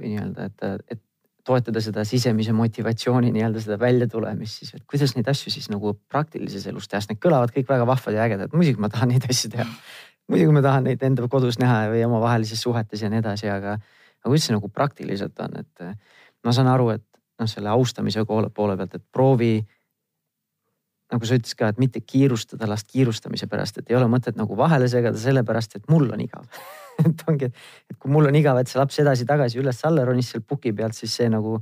nii-öelda, 0.00 0.48
et, 0.50 0.88
et 0.96 1.02
toetada 1.46 1.80
seda 1.82 2.04
sisemise 2.06 2.54
motivatsiooni 2.56 3.30
nii-öelda 3.34 3.62
seda 3.62 3.78
väljatulemist 3.80 4.62
siis, 4.62 4.74
et 4.74 4.84
kuidas 4.90 5.14
neid 5.16 5.28
asju 5.30 5.52
siis 5.54 5.68
nagu 5.70 5.94
praktilises 6.10 6.66
elus 6.70 6.88
teha, 6.90 7.00
sest 7.02 7.12
need 7.12 7.22
kõlavad 7.22 7.54
kõik 7.54 7.68
väga 7.70 7.86
vahvad 7.88 8.18
ja 8.18 8.26
ägedad, 8.26 8.54
muidugi 8.56 8.82
ma 8.82 8.90
tahan 8.92 9.12
neid 9.14 9.28
asju 9.30 9.52
teha. 9.54 9.66
muidugi 10.32 10.56
ma 10.56 10.62
tahan 10.64 10.88
neid 10.90 11.02
enda 11.06 11.28
kodus 11.30 11.60
näha 11.62 11.84
või 11.92 12.02
omavahelises 12.08 12.62
suhetes 12.66 13.02
ja 13.02 13.10
nii 13.12 13.22
edasi, 13.22 13.50
aga, 13.52 13.76
aga 13.78 14.32
kuidas 14.32 14.48
see 14.48 14.56
nagu 14.56 14.70
praktiliselt 14.74 15.38
on, 15.44 15.60
et 15.62 15.86
ma 16.44 16.54
saan 16.56 16.70
aru, 16.72 16.90
et 16.96 17.06
noh, 17.40 17.50
selle 17.50 17.70
austamise 17.70 18.24
poole, 18.26 18.50
pealt, 18.76 18.98
et 18.98 19.04
proovi 19.12 19.54
nagu 21.12 21.28
sa 21.28 21.36
ütlesid 21.38 21.58
ka, 21.58 21.68
et 21.70 21.78
mitte 21.78 22.02
kiirustada 22.02 22.66
last 22.68 22.88
kiirustamise 22.90 23.46
pärast, 23.50 23.78
et 23.78 23.92
ei 23.92 23.98
ole 23.98 24.08
mõtet 24.10 24.38
nagu 24.38 24.56
vahele 24.58 24.88
segada 24.90 25.18
sellepärast, 25.20 25.78
et 25.78 25.88
mul 25.92 26.08
on 26.12 26.22
igav 26.24 26.48
et 27.04 27.24
ongi, 27.28 27.48
et 27.90 27.98
kui 28.00 28.12
mul 28.12 28.28
on 28.30 28.36
igav, 28.38 28.58
et 28.60 28.70
see 28.70 28.80
laps 28.80 28.98
edasi-tagasi 29.02 29.60
üles-alla 29.60 30.04
ronis 30.08 30.32
seal 30.32 30.44
puki 30.46 30.72
pealt, 30.76 30.96
siis 30.96 31.14
see 31.20 31.28
nagu, 31.32 31.58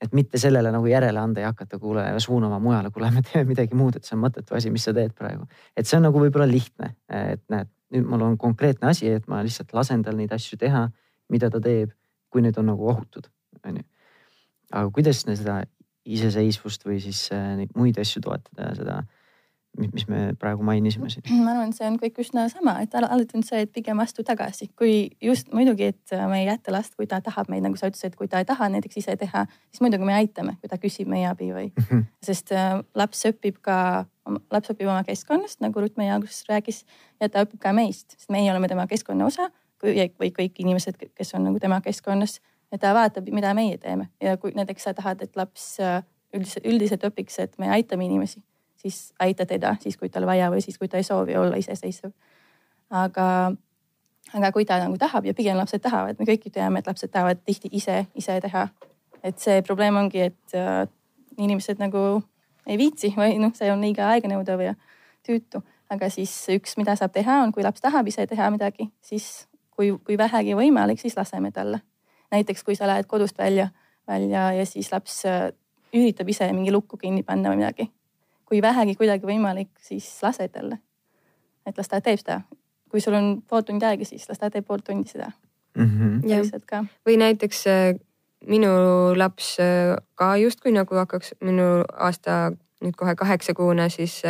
et 0.00 0.14
mitte 0.16 0.40
sellele 0.40 0.72
nagu 0.72 0.88
järele 0.90 1.20
anda 1.20 1.44
ja 1.44 1.52
hakata 1.52 1.80
kuule 1.80 2.04
suunama 2.22 2.60
mujale, 2.62 2.92
kuule, 2.94 3.10
me 3.14 3.24
teeme 3.26 3.48
midagi 3.48 3.78
muud, 3.78 3.98
et 3.98 4.08
see 4.08 4.16
on 4.18 4.24
mõttetu 4.24 4.56
asi, 4.58 4.72
mis 4.72 4.84
sa 4.86 4.94
teed 4.96 5.14
praegu. 5.16 5.48
et 5.76 5.88
see 5.88 5.98
on 5.98 6.06
nagu 6.08 6.22
võib-olla 6.22 6.48
lihtne, 6.50 6.94
et 7.08 7.42
näed, 7.52 7.70
nüüd 7.94 8.06
mul 8.06 8.26
on 8.28 8.38
konkreetne 8.38 8.92
asi, 8.92 9.10
et 9.10 9.26
ma 9.28 9.42
lihtsalt 9.46 9.74
lasen 9.76 10.04
tal 10.06 10.18
neid 10.18 10.32
asju 10.36 10.58
teha, 10.60 10.86
mida 11.30 11.50
ta 11.50 11.60
teeb, 11.62 11.92
kui 12.30 12.44
need 12.44 12.58
on 12.60 12.70
nagu 12.70 12.92
ohutud, 12.92 13.26
onju. 13.64 13.84
aga 14.70 14.86
kuidas 14.94 15.24
seda 15.26 15.62
iseseisvust 16.16 16.86
või 16.86 17.00
siis 17.02 17.26
äh, 17.34 17.54
neid 17.60 17.74
muid 17.78 17.98
asju 18.00 18.22
toetada 18.26 18.70
ja 18.70 18.76
seda 18.78 19.00
mis 19.78 20.08
me 20.08 20.34
praegu 20.38 20.64
mainisime 20.66 21.08
siin? 21.10 21.22
ma 21.44 21.52
arvan, 21.52 21.70
et 21.70 21.78
see 21.78 21.86
on 21.86 21.96
kõik 22.00 22.18
üsna 22.22 22.46
sama, 22.50 22.74
et 22.82 22.94
alati 22.98 23.38
on 23.38 23.44
see, 23.46 23.62
et 23.64 23.72
pigem 23.72 24.02
astu 24.02 24.24
tagasi, 24.26 24.70
kui 24.78 25.12
just 25.22 25.52
muidugi, 25.54 25.92
et 25.94 26.14
me 26.30 26.40
ei 26.42 26.48
jäta 26.48 26.74
last, 26.74 26.96
kui 26.98 27.06
ta 27.10 27.20
tahab 27.24 27.50
meid, 27.52 27.62
nagu 27.64 27.78
sa 27.78 27.90
ütlesid, 27.90 28.16
kui 28.18 28.28
ta 28.30 28.42
ei 28.42 28.48
taha 28.48 28.70
näiteks 28.74 29.00
ise 29.02 29.14
teha, 29.20 29.44
siis 29.70 29.82
muidugi 29.84 30.08
me 30.08 30.16
aitame, 30.18 30.56
kui 30.60 30.72
ta 30.72 30.80
küsib 30.82 31.10
meie 31.10 31.28
abi 31.30 31.52
või. 31.54 31.70
-hmm. 31.70 32.04
sest 32.26 32.52
äh, 32.52 32.80
laps 32.98 33.22
õpib 33.30 33.62
ka, 33.62 33.78
laps 34.50 34.74
õpib 34.74 34.90
oma 34.90 35.04
keskkonnast, 35.06 35.60
nagu 35.62 35.80
Rutt 35.80 35.96
meie 35.96 36.12
alguses 36.12 36.44
rääkis 36.50 36.84
ja 37.20 37.28
ta 37.28 37.46
õpib 37.46 37.62
ka 37.62 37.72
meist, 37.72 38.18
sest 38.18 38.30
meie 38.30 38.50
oleme 38.50 38.68
tema 38.68 38.86
keskkonna 38.90 39.26
osa 39.26 39.50
või 39.80 40.32
kõik 40.36 40.58
inimesed, 40.58 40.98
kes 41.14 41.34
on 41.34 41.46
nagu 41.46 41.58
tema 41.58 41.80
keskkonnas 41.80 42.40
ja 42.72 42.78
ta 42.78 42.94
vaatab, 42.94 43.28
mida 43.34 43.54
meie 43.54 43.78
teeme 43.78 44.08
ja 44.20 44.36
kui 44.36 44.52
näiteks 44.54 44.88
sa 44.88 44.94
tahad, 44.94 45.22
et 45.22 45.36
laps 45.36 45.76
äh, 45.80 46.02
üldiselt, 46.34 46.66
üldiselt 46.66 47.04
õpiks, 47.10 47.40
et 47.42 47.58
me 47.58 47.70
aitame 47.74 48.06
inimesi 48.06 48.42
siis 48.80 49.14
aita 49.20 49.46
teda 49.46 49.76
siis, 49.80 49.96
kui 49.96 50.08
tal 50.08 50.26
vaja 50.26 50.50
või 50.50 50.62
siis, 50.64 50.78
kui 50.78 50.88
ta 50.88 51.00
ei 51.00 51.04
soovi 51.04 51.36
olla 51.36 51.56
iseseisev. 51.60 52.12
aga, 52.90 53.26
aga 54.34 54.52
kui 54.52 54.64
ta 54.64 54.78
nagu 54.82 54.98
tahab 54.98 55.26
ja 55.26 55.34
pigem 55.34 55.56
lapsed 55.56 55.82
tahavad, 55.82 56.18
me 56.18 56.26
kõik 56.28 56.46
ju 56.48 56.54
teame, 56.54 56.80
et 56.80 56.86
lapsed 56.86 57.12
tahavad 57.12 57.42
tihti 57.44 57.68
ise, 57.72 58.06
ise 58.14 58.40
teha. 58.40 58.68
et 59.22 59.38
see 59.38 59.62
probleem 59.62 59.96
ongi, 59.96 60.20
et 60.30 60.54
äh, 60.56 60.86
inimesed 61.38 61.78
nagu 61.78 62.22
ei 62.66 62.78
viitsi 62.78 63.12
või 63.16 63.36
noh, 63.38 63.52
see 63.54 63.72
on 63.72 63.80
liiga 63.84 64.08
aeganõudev 64.14 64.64
ja 64.64 64.74
tüütu. 65.26 65.62
aga 65.90 66.08
siis 66.08 66.32
üks, 66.48 66.76
mida 66.78 66.96
saab 66.96 67.12
teha, 67.12 67.42
on, 67.44 67.52
kui 67.52 67.62
laps 67.62 67.80
tahab 67.80 68.08
ise 68.08 68.26
teha 68.26 68.50
midagi, 68.50 68.90
siis 69.02 69.46
kui, 69.76 69.92
kui 70.04 70.18
vähegi 70.18 70.54
võimalik, 70.54 71.00
siis 71.00 71.16
laseme 71.16 71.50
talle. 71.52 71.82
Näiteks 72.30 72.64
kui 72.64 72.76
sa 72.76 72.86
lähed 72.86 73.06
kodust 73.06 73.38
välja, 73.38 73.68
välja 74.08 74.52
ja 74.52 74.66
siis 74.66 74.92
laps 74.92 75.24
äh, 75.26 75.50
üritab 75.94 76.28
ise 76.28 76.52
mingi 76.52 76.72
lukku 76.72 76.96
kinni 76.96 77.22
panna 77.22 77.50
või 77.50 77.62
midagi 77.62 77.90
kui 78.50 78.58
vähegi 78.62 78.96
kuidagi 78.98 79.26
võimalik, 79.26 79.70
siis 79.78 80.06
lase 80.22 80.48
talle. 80.50 80.80
et 81.66 81.76
las 81.78 81.88
ta 81.88 82.00
teeb 82.00 82.18
seda. 82.18 82.40
kui 82.90 83.00
sul 83.00 83.14
on 83.14 83.42
pool 83.46 83.62
tundi 83.62 83.86
aega, 83.86 84.04
siis 84.04 84.26
las 84.28 84.38
ta 84.38 84.50
teeb 84.50 84.66
pool 84.66 84.82
tundi 84.84 85.08
seda 85.08 85.30
mm. 85.76 85.86
-hmm. 85.86 86.86
või 87.06 87.16
näiteks 87.16 87.66
äh, 87.66 87.94
minu 88.46 88.70
laps 89.16 89.60
äh, 89.60 89.96
ka 90.14 90.36
justkui 90.36 90.72
nagu 90.72 90.94
hakkaks 90.94 91.34
minu 91.40 91.84
aasta 91.98 92.52
nüüd 92.80 92.96
kohe 92.96 93.14
kaheksakuune, 93.14 93.88
siis 93.88 94.22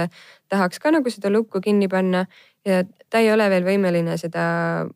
tahaks 0.48 0.78
ka 0.78 0.90
nagu 0.90 1.10
seda 1.10 1.30
lukku 1.30 1.60
kinni 1.60 1.88
panna 1.88 2.26
ja 2.64 2.84
ta 3.10 3.18
ei 3.18 3.32
ole 3.32 3.50
veel 3.50 3.64
võimeline 3.64 4.16
seda 4.16 4.42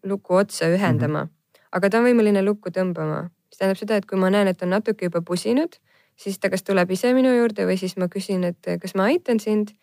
luku 0.02 0.34
otsa 0.34 0.66
ühendama 0.68 1.24
mm. 1.24 1.28
-hmm. 1.28 1.43
Aga 1.74 1.90
ta 1.90 1.98
on 1.98 2.06
võimeline 2.06 2.42
lukku 2.46 2.70
tõmbama, 2.70 3.26
mis 3.50 3.58
tähendab 3.58 3.80
seda, 3.80 3.98
et 3.98 4.06
kui 4.06 4.18
ma 4.18 4.30
näen, 4.30 4.48
et 4.48 4.62
on 4.62 4.70
natuke 4.70 5.10
juba 5.10 5.22
pusinud 5.26 5.78
siis 6.16 6.38
ta 6.38 6.50
kas 6.50 6.62
tuleb 6.62 6.90
ise 6.94 7.12
minu 7.14 7.32
juurde 7.34 7.66
või 7.68 7.78
siis 7.80 7.96
ma 8.00 8.08
küsin, 8.12 8.44
et 8.50 8.68
kas 8.82 8.94
ma 8.94 9.08
aitan 9.10 9.40
sind. 9.40 9.74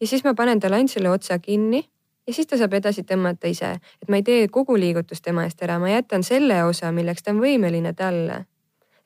ja 0.00 0.06
siis 0.06 0.24
ma 0.24 0.34
panen 0.34 0.60
talle 0.60 0.76
ainult 0.76 0.90
selle 0.92 1.10
otsa 1.10 1.38
kinni 1.38 1.82
ja 2.26 2.34
siis 2.34 2.46
ta 2.46 2.58
saab 2.58 2.74
edasi 2.78 3.02
tõmmata 3.02 3.50
ise, 3.50 3.72
et 4.02 4.08
ma 4.08 4.20
ei 4.20 4.22
tee 4.22 4.48
kogu 4.48 4.76
liigutust 4.78 5.24
tema 5.24 5.44
eest 5.44 5.62
ära, 5.62 5.78
ma 5.78 5.90
jätan 5.90 6.22
selle 6.22 6.62
osa, 6.64 6.92
milleks 6.92 7.22
ta 7.22 7.34
on 7.34 7.42
võimeline 7.42 7.94
talle. 7.94 8.44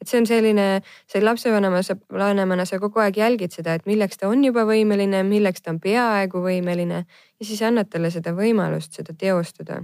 et 0.00 0.09
see 0.09 0.20
on 0.20 0.26
selline, 0.26 0.83
see 1.09 1.22
lapsevanema 1.22 1.83
saab, 1.83 2.02
vanemana 2.12 2.66
sa 2.68 2.78
kogu 2.78 3.00
aeg 3.00 3.16
jälgid 3.16 3.52
seda, 3.52 3.74
et 3.74 3.87
milleks 3.87 4.18
ta 4.20 4.28
on 4.28 4.44
juba 4.44 4.66
võimeline, 4.68 5.22
milleks 5.24 5.62
ta 5.62 5.70
on 5.70 5.80
peaaegu 5.80 6.42
võimeline 6.44 7.04
ja 7.40 7.46
siis 7.46 7.62
annad 7.62 7.88
talle 7.88 8.11
seda 8.11 8.35
võimalust 8.37 8.92
seda 8.92 9.14
teostada 9.16 9.80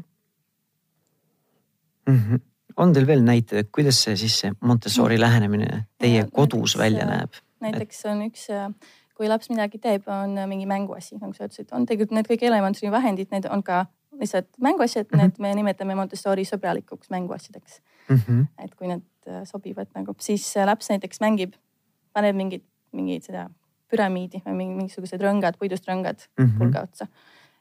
mm. 2.07 2.16
-hmm 2.16 2.49
on 2.81 2.95
teil 2.97 3.07
veel 3.09 3.23
näiteid, 3.27 3.69
kuidas 3.75 4.01
see 4.05 4.16
siis 4.16 4.38
see 4.43 4.55
Montessori 4.64 5.21
lähenemine 5.21 5.85
teie 6.01 6.25
ja, 6.25 6.27
kodus 6.33 6.77
näiteks, 6.77 6.81
välja 6.81 7.07
näeb? 7.09 7.38
näiteks 7.61 8.05
on 8.09 8.25
üks, 8.27 8.49
kui 9.16 9.29
laps 9.29 9.51
midagi 9.53 9.79
teeb, 9.79 10.09
on 10.09 10.38
mingi 10.49 10.69
mänguasi, 10.69 11.19
nagu 11.21 11.37
sa 11.37 11.47
ütlesid, 11.49 11.69
on 11.77 11.87
tegelikult 11.88 12.16
need 12.16 12.31
kõik 12.31 12.45
elementaarsed 12.49 12.95
vahendid, 12.95 13.29
need 13.35 13.49
on 13.53 13.64
ka 13.66 13.85
lihtsalt 14.21 14.49
mänguasjad 14.61 15.07
mm, 15.07 15.19
-hmm. 15.19 15.23
need 15.23 15.38
me 15.38 15.55
nimetame 15.55 15.95
Montessori 15.95 16.45
sõbralikuks 16.45 17.11
mänguasjadeks 17.11 17.81
mm. 18.09 18.16
-hmm. 18.16 18.47
et 18.64 18.75
kui 18.75 18.88
need 18.88 19.07
äh, 19.29 19.43
sobivad 19.45 19.88
nagu, 19.95 20.14
siis 20.21 20.57
äh, 20.57 20.66
laps 20.66 20.88
näiteks 20.90 21.21
mängib, 21.21 21.55
paneb 22.12 22.37
mingit, 22.37 22.64
mingit 22.93 23.25
seda 23.25 23.49
püramiidi 23.90 24.43
või 24.47 24.55
mingisugused 24.55 25.21
rõngad, 25.21 25.59
puidust 25.59 25.88
rõngad 25.88 26.27
mm 26.38 26.45
-hmm. 26.45 26.59
pulga 26.59 26.83
otsa, 26.83 27.07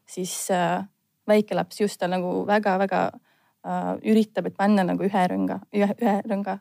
siis 0.06 0.52
äh, 0.52 0.86
väike 1.28 1.56
laps 1.56 1.82
just 1.82 2.00
ta 2.00 2.08
nagu 2.08 2.46
väga-väga 2.48 3.12
äh, 3.68 3.94
üritab, 4.04 4.50
et 4.50 4.58
panna 4.58 4.86
nagu 4.88 5.06
ühe 5.06 5.28
rõnga, 5.32 5.62
ühe, 5.76 5.94
ühe 6.00 6.18
rõnga 6.28 6.60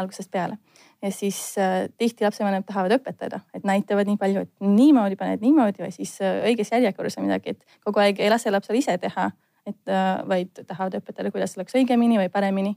algusest 0.00 0.30
peale. 0.30 0.58
ja 1.02 1.10
siis 1.12 1.58
äh, 1.58 1.88
tihti 1.98 2.24
lapsevanemad 2.24 2.66
tahavad 2.66 2.94
õpetada, 2.98 3.40
et 3.54 3.64
näitavad 3.64 4.08
nii 4.08 4.18
palju, 4.20 4.44
et 4.44 4.52
niimoodi 4.64 5.16
paned 5.16 5.42
niimoodi 5.42 5.82
või 5.82 5.92
siis 5.94 6.16
äh, 6.22 6.42
õiges 6.50 6.72
järjekorras 6.72 7.18
või 7.18 7.28
midagi, 7.28 7.56
et 7.56 7.80
kogu 7.84 8.02
aeg 8.02 8.20
ei 8.20 8.30
lase 8.30 8.52
lapsel 8.52 8.78
ise 8.78 8.96
teha, 9.00 9.30
et 9.66 9.92
äh, 9.92 10.12
vaid 10.28 10.62
tahavad 10.62 11.00
õpetada, 11.00 11.32
kuidas 11.34 11.56
oleks 11.58 11.76
õigemini 11.80 12.20
või 12.20 12.30
paremini. 12.32 12.76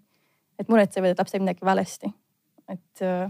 et 0.59 0.69
muretsevad, 0.69 1.13
et 1.13 1.19
laps 1.19 1.33
teeb 1.33 1.41
midagi 1.43 1.65
valesti. 1.65 2.13
et 2.69 3.01
äh, 3.01 3.29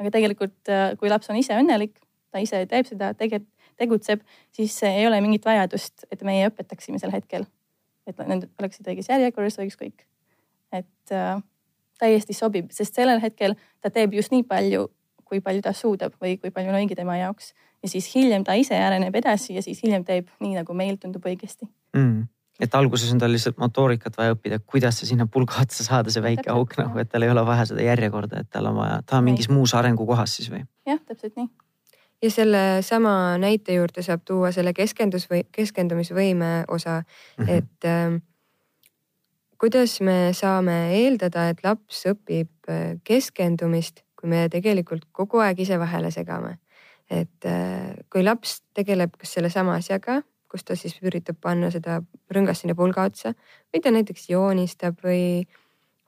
aga 0.00 0.10
tegelikult 0.10 0.68
äh,, 0.68 0.96
kui 0.98 1.12
laps 1.12 1.30
on 1.30 1.36
ise 1.36 1.54
õnnelik, 1.54 1.98
ta 2.30 2.40
ise 2.42 2.64
teeb 2.66 2.86
seda, 2.86 3.12
tegutseb, 3.14 4.22
siis 4.52 4.82
ei 4.82 5.06
ole 5.06 5.20
mingit 5.20 5.44
vajadust, 5.44 6.06
et 6.10 6.22
meie 6.22 6.48
õpetaksime 6.48 6.98
sel 6.98 7.12
hetkel. 7.12 7.44
Et 8.06 8.22
need 8.26 8.48
oleksid 8.60 8.88
õiges 8.92 9.10
järjekorras 9.12 9.58
ükskõik. 9.64 10.06
et 10.72 11.12
äh, 11.12 11.42
täiesti 12.00 12.32
sobib, 12.32 12.70
sest 12.72 12.96
sellel 12.96 13.20
hetkel 13.20 13.56
ta 13.80 13.90
teeb 13.90 14.14
just 14.16 14.32
nii 14.32 14.44
palju, 14.48 14.88
kui 15.24 15.40
palju 15.44 15.62
ta 15.62 15.72
suudab 15.76 16.14
või 16.22 16.38
kui 16.40 16.50
palju 16.50 16.72
on 16.72 16.80
õige 16.80 16.96
tema 16.96 17.18
jaoks. 17.18 17.54
ja 17.82 17.88
siis 17.88 18.10
hiljem 18.14 18.44
ta 18.44 18.54
ise 18.54 18.76
areneb 18.76 19.14
edasi 19.14 19.54
ja 19.54 19.62
siis 19.62 19.82
hiljem 19.82 20.04
teeb 20.04 20.28
nii, 20.40 20.54
nagu 20.62 20.74
meil 20.74 20.96
tundub 21.00 21.26
õigesti 21.26 21.68
mm 21.94 22.28
et 22.60 22.74
alguses 22.76 23.08
on 23.14 23.20
tal 23.20 23.32
lihtsalt 23.32 23.58
motoorikat 23.60 24.16
vaja 24.18 24.34
õppida, 24.34 24.60
kuidas 24.68 25.00
see 25.00 25.10
sinna 25.10 25.26
pulga 25.30 25.62
otsa 25.62 25.86
saada, 25.86 26.12
see 26.12 26.22
väike 26.24 26.50
auk 26.52 26.76
nagu, 26.80 26.98
et 27.00 27.08
tal 27.10 27.24
ei 27.24 27.32
ole 27.32 27.44
vaja 27.46 27.64
seda 27.70 27.86
järjekorda, 27.86 28.44
et 28.44 28.50
tal 28.52 28.68
on 28.70 28.76
vaja, 28.82 29.00
ta 29.06 29.18
on 29.20 29.26
mingis 29.30 29.48
muus 29.52 29.74
arengukohas 29.78 30.36
siis 30.36 30.50
või? 30.52 30.66
jah, 30.88 31.00
täpselt 31.08 31.36
nii. 31.40 31.48
Ja 32.22 32.30
sellesama 32.30 33.38
näite 33.38 33.74
juurde 33.74 34.02
saab 34.02 34.20
tuua 34.24 34.52
selle 34.52 34.72
keskendus 34.76 35.28
või 35.30 35.44
keskendumisvõime 35.52 36.64
osa 36.68 37.00
mm, 37.00 37.44
-hmm. 37.44 37.56
et 37.58 37.84
äh, 37.84 38.20
kuidas 39.60 40.00
me 40.00 40.30
saame 40.32 40.78
eeldada, 40.96 41.48
et 41.50 41.60
laps 41.64 42.06
õpib 42.08 42.68
äh, 42.68 42.96
keskendumist, 43.04 44.04
kui 44.16 44.28
me 44.28 44.48
tegelikult 44.52 45.06
kogu 45.12 45.40
aeg 45.44 45.60
ise 45.60 45.78
vahele 45.78 46.10
segame? 46.10 46.58
et 47.10 47.44
äh, 47.44 47.96
kui 48.10 48.22
laps 48.22 48.60
tegeleb 48.74 49.16
kas 49.18 49.32
sellesama 49.34 49.74
asjaga, 49.80 50.20
kus 50.50 50.62
ta 50.66 50.76
siis 50.78 50.94
üritab 51.02 51.40
panna 51.42 51.70
seda 51.74 52.00
rõngast 52.30 52.62
sinna 52.62 52.76
pulga 52.78 53.08
otsa 53.10 53.32
või 53.70 53.82
ta 53.82 53.90
näiteks 53.94 54.28
joonistab 54.30 55.02
või, 55.02 55.42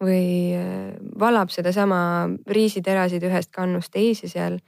või 0.03 0.55
äh, 0.55 0.93
valab 1.19 1.51
sedasama 1.51 1.99
riisiterasid 2.47 3.27
ühest 3.27 3.51
kannust 3.55 3.91
teise 3.95 4.31
seal. 4.31 4.61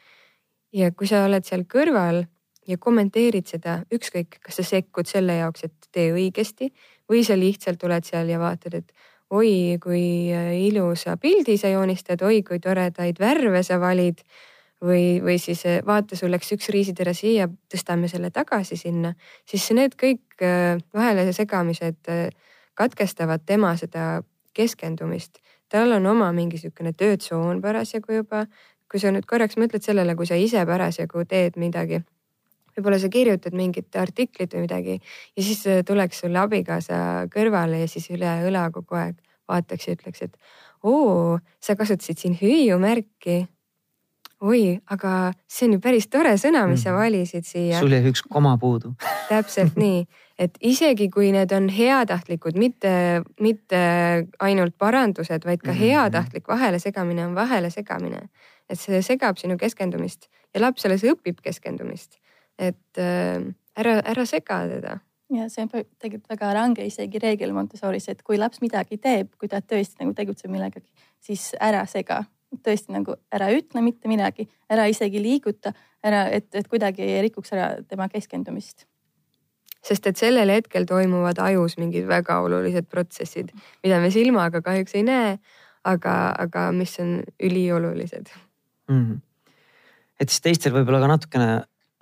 Ja 0.75 0.91
kui 0.93 1.07
sa 1.07 1.25
oled 1.29 1.47
seal 1.47 1.65
kõrval 1.71 2.25
ja 2.67 2.79
kommenteerid 2.81 3.47
seda, 3.47 3.81
ükskõik, 3.93 4.41
kas 4.43 4.59
sa 4.61 4.67
sekkud 4.67 5.09
selle 5.09 5.39
jaoks, 5.39 5.67
et 5.69 5.91
tee 5.93 6.13
õigesti 6.15 6.71
või 7.11 7.23
sa 7.27 7.37
lihtsalt 7.39 7.83
oled 7.85 8.07
seal 8.07 8.31
ja 8.33 8.41
vaatad, 8.41 8.81
et 8.81 8.93
oi, 9.35 9.79
kui 9.83 10.33
äh, 10.33 10.53
ilusa 10.67 11.17
pildi 11.21 11.57
sa 11.61 11.71
joonistad, 11.73 12.23
oi 12.25 12.43
kui 12.47 12.61
toredaid 12.63 13.21
värve 13.21 13.63
sa 13.63 13.81
valid. 13.81 14.25
või, 14.85 15.23
või 15.25 15.39
siis 15.41 15.63
äh, 15.67 15.79
vaata, 15.87 16.17
sul 16.17 16.33
läks 16.35 16.51
üks 16.53 16.69
riisitera 16.69 17.15
siia, 17.17 17.47
tõstame 17.73 18.09
selle 18.11 18.31
tagasi 18.31 18.77
sinna, 18.77 19.15
siis 19.49 19.71
need 19.73 19.95
kõik 19.97 20.43
äh, 20.43 20.77
vahele 20.95 21.33
segamised 21.33 22.11
katkestavad 22.75 23.47
tema 23.47 23.77
seda 23.77 24.23
keskendumist. 24.55 25.39
tal 25.69 25.93
on 25.93 26.07
oma 26.07 26.33
mingi 26.33 26.59
sihukene 26.59 26.93
töötsoon 26.93 27.63
parasjagu 27.63 28.13
juba. 28.13 28.47
Kui 28.95 29.03
sa 29.03 29.11
nüüd 29.11 29.27
korraks 29.27 29.59
mõtled 29.59 29.83
sellele, 29.83 30.15
kui 30.15 30.29
sa 30.31 30.39
ise 30.39 30.63
parasjagu 30.69 31.25
teed 31.27 31.59
midagi 31.59 32.05
võib-olla 32.75 32.99
sa 32.99 33.11
kirjutad 33.11 33.55
mingit 33.55 33.97
artiklit 33.99 34.55
või 34.55 34.67
midagi 34.67 34.97
ja 34.99 35.43
siis 35.43 35.63
äh, 35.71 35.83
tuleks 35.87 36.25
sulle 36.25 36.41
abikaasa 36.43 36.99
kõrvale 37.33 37.85
ja 37.85 37.91
siis 37.91 38.09
üle 38.15 38.31
õla 38.49 38.69
kogu 38.75 38.99
aeg 38.99 39.19
vaataks 39.51 39.89
ja 39.89 39.97
ütleks, 39.97 40.23
et 40.25 40.37
oo, 40.85 41.39
sa 41.61 41.77
kasutasid 41.77 42.21
siin 42.21 42.37
hüüumärki. 42.39 43.45
Oi, 44.45 44.79
aga 44.93 45.33
see 45.49 45.69
on 45.69 45.77
ju 45.77 45.83
päris 45.85 46.09
tore 46.13 46.35
sõna, 46.41 46.67
mis 46.69 46.81
mm. 46.81 46.85
sa 46.85 46.93
mhm. 46.93 47.01
valisid 47.01 47.49
siia. 47.49 47.81
sul 47.81 47.95
jäi 47.97 48.05
üks 48.11 48.25
koma 48.29 48.57
puudu 48.61 48.95
täpselt 49.33 49.79
nii, 49.81 50.05
et 50.39 50.59
isegi 50.61 51.09
kui 51.13 51.31
need 51.35 51.53
on 51.57 51.71
heatahtlikud, 51.73 52.59
mitte, 52.61 53.23
mitte 53.41 53.81
ainult 54.45 54.77
parandused, 54.79 55.47
vaid 55.49 55.65
ka 55.65 55.73
mm 55.73 55.83
heatahtlik 55.85 56.49
vahelesegamine 56.49 57.27
on 57.27 57.35
vahelesegamine. 57.35 58.29
et 58.69 58.81
see 58.81 59.03
segab 59.03 59.41
sinu 59.41 59.57
keskendumist 59.61 60.29
ja 60.55 60.61
laps 60.61 60.87
alles 60.87 61.05
õpib 61.05 61.43
keskendumist 61.45 62.21
et 62.59 63.01
äh, 63.01 63.43
ära, 63.77 63.99
ära 64.05 64.27
sega 64.29 64.63
teda 64.71 64.99
ja 65.35 65.49
see 65.51 65.65
on 65.65 65.71
tegelikult 65.73 66.31
väga 66.31 66.53
range 66.55 66.85
isegi 66.87 67.21
reegel 67.23 67.55
Montessoris, 67.57 68.09
et 68.13 68.23
kui 68.23 68.39
laps 68.39 68.61
midagi 68.63 68.99
teeb, 69.03 69.33
kui 69.41 69.51
ta 69.51 69.61
tõesti 69.65 70.03
nagu 70.03 70.15
tegutseb 70.17 70.53
millegagi, 70.53 70.87
siis 71.25 71.53
ära 71.63 71.85
sega. 71.91 72.23
Tõesti 72.63 72.95
nagu 72.95 73.17
ära 73.35 73.51
ütle 73.55 73.83
mitte 73.85 74.11
midagi, 74.11 74.49
ära 74.71 74.87
isegi 74.91 75.23
liiguta, 75.23 75.75
ära, 76.05 76.27
et, 76.33 76.49
et 76.55 76.69
kuidagi 76.71 77.05
ei 77.05 77.23
rikuks 77.29 77.55
ära 77.57 77.69
tema 77.89 78.09
keskendumist. 78.13 78.87
sest 79.85 80.07
et 80.07 80.17
sellel 80.17 80.49
hetkel 80.49 80.87
toimuvad 80.89 81.39
ajus 81.45 81.77
mingid 81.77 82.07
väga 82.09 82.39
olulised 82.41 82.87
protsessid, 82.89 83.53
mida 83.85 84.01
me 84.01 84.11
silmaga 84.11 84.63
kahjuks 84.65 84.95
ei 84.95 85.03
näe, 85.05 85.37
aga, 85.85 86.35
aga 86.39 86.71
mis 86.73 86.97
on 87.01 87.23
üliolulised 87.43 88.31
mm. 88.89 89.01
-hmm. 89.01 89.21
et 90.21 90.29
siis 90.29 90.41
teistel 90.41 90.73
võib-olla 90.73 91.01
ka 91.01 91.09
natukene 91.09 91.51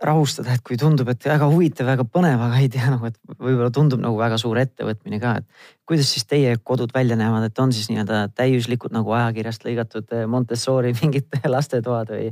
rahustada, 0.07 0.55
et 0.55 0.63
kui 0.67 0.77
tundub, 0.81 1.09
et 1.13 1.25
väga 1.27 1.47
huvitav, 1.51 1.87
väga 1.89 2.07
põnev, 2.09 2.41
aga 2.47 2.61
ei 2.63 2.69
tea 2.73 2.91
nagu, 2.93 3.09
et 3.09 3.19
võib-olla 3.39 3.71
tundub 3.75 4.03
nagu 4.03 4.19
väga 4.19 4.39
suur 4.41 4.59
ettevõtmine 4.63 5.21
ka, 5.23 5.37
et 5.41 5.89
kuidas 5.89 6.11
siis 6.15 6.27
teie 6.29 6.55
kodud 6.63 6.93
välja 6.95 7.17
näevad, 7.19 7.47
et 7.49 7.63
on 7.63 7.75
siis 7.75 7.91
nii-öelda 7.93 8.25
täiuslikud 8.39 8.95
nagu 8.95 9.15
ajakirjast 9.19 9.67
lõigatud 9.67 10.17
eh, 10.17 10.27
Montessori 10.31 10.95
mingid 11.01 11.31
lastetoad 11.47 12.15
või, 12.15 12.31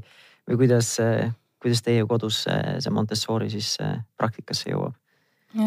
või 0.48 0.60
kuidas, 0.64 0.92
eh, 1.04 1.32
kuidas 1.62 1.82
teie 1.86 2.06
kodus 2.08 2.44
see 2.46 2.94
Montessori 2.94 3.50
siis 3.52 3.76
eh, 3.84 3.98
praktikasse 4.18 4.72
jõuab? 4.72 4.96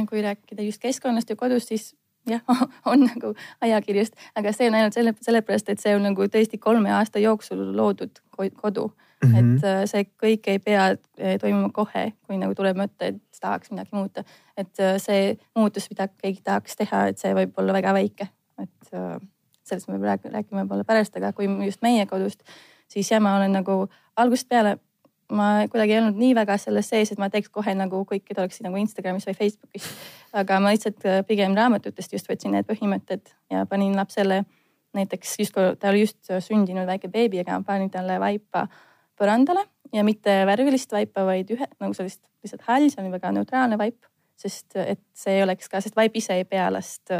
kui 0.07 0.21
rääkida 0.23 0.63
just 0.63 0.79
keskkonnast 0.79 1.27
ja 1.27 1.35
kodust, 1.35 1.67
siis 1.67 1.89
jah, 2.29 2.43
on 2.91 3.05
nagu 3.07 3.33
ajakirjast, 3.61 4.15
aga 4.35 4.53
see 4.55 4.69
on 4.71 4.77
ainult 4.79 4.95
selle, 4.95 5.15
sellepärast, 5.21 5.71
et 5.73 5.83
see 5.83 5.95
on 5.95 6.05
nagu 6.07 6.27
tõesti 6.31 6.59
kolme 6.59 6.93
aasta 6.95 7.19
jooksul 7.23 7.65
loodud 7.77 8.21
kodu 8.61 8.89
mm. 9.23 9.33
-hmm. 9.33 9.57
et 9.57 9.63
äh, 9.63 9.81
see 9.89 10.05
kõik 10.23 10.47
ei 10.47 10.59
pea 10.59 10.85
äh, 10.91 11.37
toimuma 11.41 11.69
kohe, 11.73 12.11
kui 12.27 12.37
nagu 12.37 12.55
tuleb 12.55 12.77
mõte, 12.77 13.13
et 13.13 13.41
tahaks 13.41 13.71
midagi 13.71 13.89
muuta. 13.93 14.23
et 14.57 14.79
äh, 14.79 14.97
see 14.97 15.37
muutus, 15.55 15.89
mida 15.89 16.07
keegi 16.07 16.41
tahaks 16.43 16.75
teha, 16.75 17.07
et 17.07 17.17
see 17.17 17.33
võib 17.33 17.57
olla 17.57 17.73
väga 17.73 17.93
väike, 17.93 18.27
et 18.61 18.95
sellest 19.63 19.87
me 19.87 19.97
rääkima 19.97 20.63
võib-olla 20.63 20.83
pärast, 20.83 21.15
aga 21.17 21.31
kui 21.33 21.47
just 21.65 21.81
meie 21.81 22.05
kodust, 22.05 22.43
siis 22.87 23.11
jah, 23.11 23.21
ma 23.21 23.37
olen 23.37 23.51
nagu 23.51 23.87
algusest 24.15 24.49
peale 24.49 24.77
ma 25.31 25.67
kuidagi 25.71 25.93
ei 25.93 25.99
olnud 25.99 26.19
nii 26.19 26.35
väga 26.35 26.57
selles 26.57 26.89
sees, 26.89 27.11
et 27.11 27.17
ma 27.17 27.29
teeks 27.29 27.49
kohe 27.49 27.73
nagu 27.73 28.03
kõikid 28.05 28.37
oleksid 28.37 28.67
nagu 28.67 28.77
Instagramis 28.77 29.25
või 29.25 29.37
Facebookis. 29.37 29.87
aga 30.33 30.59
ma 30.59 30.73
lihtsalt 30.75 31.27
pigem 31.27 31.55
raamatutest 31.55 32.13
just 32.13 32.29
võtsin 32.29 32.51
need 32.51 32.67
põhimõtted 32.69 33.33
ja 33.49 33.65
panin 33.65 33.95
lapsele 33.97 34.43
näiteks 34.93 35.35
just 35.39 35.53
kui 35.53 35.75
ta 35.79 35.89
oli 35.89 36.03
just 36.05 36.31
sündinud 36.47 36.87
väike 36.89 37.09
beebi, 37.11 37.41
aga 37.41 37.59
ma 37.59 37.67
panin 37.67 37.91
talle 37.93 38.19
vaipa 38.21 38.67
põrandale 39.19 39.65
ja 39.93 40.03
mitte 40.05 40.41
värvilist 40.49 40.91
vaipa, 40.93 41.25
vaid 41.27 41.51
ühe 41.53 41.67
nagu 41.79 41.93
sellist 41.97 42.21
lihtsalt 42.43 42.65
hall, 42.67 42.89
see 42.89 43.03
on 43.03 43.13
väga 43.13 43.31
neutraalne 43.35 43.77
vaip, 43.79 43.99
sest 44.39 44.77
et 44.79 45.03
see 45.17 45.37
ei 45.37 45.45
oleks 45.45 45.69
ka, 45.71 45.81
sest 45.83 45.95
vaip 45.97 46.15
ise 46.19 46.39
ei 46.39 46.47
pea 46.49 46.69
last 46.73 47.13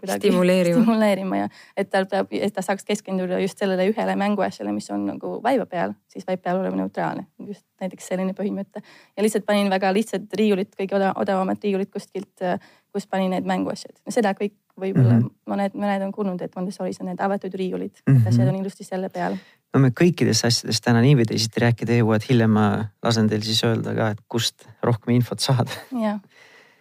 kuidagi 0.00 0.28
stimuleerima, 0.28 0.82
stimuleerima 0.82 1.42
ja 1.42 1.48
et 1.76 1.90
tal 1.90 2.06
peab, 2.10 2.32
et 2.32 2.54
ta 2.54 2.62
saaks 2.64 2.84
keskenduda 2.88 3.40
just 3.40 3.58
sellele 3.58 3.88
ühele 3.90 4.16
mänguasjale, 4.20 4.72
mis 4.76 4.90
on 4.94 5.06
nagu 5.08 5.36
vaiba 5.44 5.66
peal, 5.66 5.94
siis 6.12 6.26
vaip 6.28 6.42
peab 6.44 6.60
olema 6.60 6.82
neutraalne. 6.82 7.26
just 7.46 7.64
näiteks 7.80 8.10
selline 8.12 8.34
põhimõte 8.36 8.82
ja 8.82 9.22
lihtsalt 9.24 9.46
panin 9.46 9.70
väga 9.72 9.92
lihtsad 9.96 10.28
riiulid, 10.36 10.74
kõige 10.78 11.00
odavamad 11.14 11.62
riiulid 11.64 11.90
kuskilt, 11.92 12.42
äh, 12.42 12.58
kus 12.92 13.06
panin 13.06 13.30
need 13.30 13.48
mänguasjad. 13.48 13.96
seda 14.08 14.34
kõik 14.34 14.56
võib-olla 14.80 15.16
mm 15.18 15.24
-hmm. 15.24 15.52
mõned, 15.52 15.74
mõned 15.74 16.04
on 16.06 16.12
kuulnud, 16.12 16.42
et 16.42 16.54
Montessoris 16.56 17.00
on 17.00 17.10
need 17.10 17.20
avatud 17.20 17.54
riiulid 17.54 17.92
mm, 18.06 18.14
-hmm. 18.14 18.20
et 18.20 18.28
asjad 18.28 18.48
on 18.48 18.60
ilusti 18.60 18.84
selle 18.84 19.08
peal 19.08 19.36
no 19.74 19.80
me 19.80 19.92
kõikidest 20.00 20.46
asjadest 20.48 20.84
täna 20.84 21.02
nii 21.04 21.16
või 21.20 21.26
teisiti 21.30 21.62
rääkida 21.62 21.94
ei 21.94 22.02
jõua, 22.02 22.18
et 22.18 22.28
hiljem 22.28 22.50
ma 22.50 22.66
lasen 23.02 23.28
teil 23.30 23.42
siis 23.46 23.62
öelda 23.64 23.94
ka, 23.94 24.10
et 24.14 24.22
kust 24.28 24.66
rohkem 24.82 25.14
infot 25.14 25.40
saada. 25.40 25.70
jah, 26.06 26.20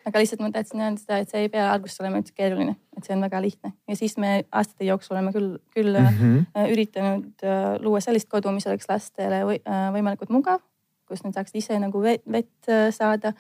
aga 0.10 0.22
lihtsalt 0.22 0.42
ma 0.44 0.50
tahtsin 0.54 0.82
öelda 0.82 1.02
seda, 1.02 1.20
et 1.22 1.32
see 1.32 1.44
ei 1.46 1.52
pea 1.54 1.68
alguses 1.72 2.02
olema 2.02 2.20
üldse 2.22 2.34
keeruline, 2.38 2.76
et 2.98 3.06
see 3.06 3.16
on 3.16 3.24
väga 3.26 3.42
lihtne 3.44 3.72
ja 3.90 3.98
siis 4.00 4.18
me 4.22 4.32
aastate 4.50 4.88
jooksul 4.88 5.16
oleme 5.16 5.34
küll, 5.36 5.54
küll 5.76 5.94
mm 6.00 6.18
-hmm. 6.18 6.66
üritanud 6.74 7.46
äh, 7.46 7.70
luua 7.84 8.02
sellist 8.04 8.30
kodu, 8.32 8.52
mis 8.56 8.68
oleks 8.68 8.90
lastele 8.90 9.44
või, 9.48 9.62
äh, 9.64 9.88
võimalikult 9.96 10.34
mugav, 10.34 10.62
kus 11.10 11.24
nad 11.26 11.38
saaksid 11.38 11.62
ise 11.62 11.80
nagu 11.80 12.02
vett, 12.02 12.26
vett 12.26 12.74
saada. 12.96 13.34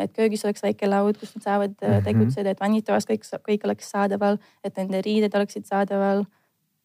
et 0.00 0.12
köögis 0.16 0.44
oleks 0.44 0.62
väike 0.62 0.88
laud, 0.88 1.18
kus 1.20 1.34
nad 1.36 1.42
saavad 1.42 1.70
mm 1.70 1.88
-hmm. 1.88 2.04
tegutseda, 2.04 2.50
et 2.50 2.60
vannitoas 2.60 3.04
kõik, 3.04 3.26
kõik 3.48 3.64
oleks 3.64 3.90
saadaval, 3.90 4.38
et 4.64 4.76
nende 4.76 5.02
riided 5.04 5.34
oleksid 5.34 5.66
saadaval. 5.66 6.24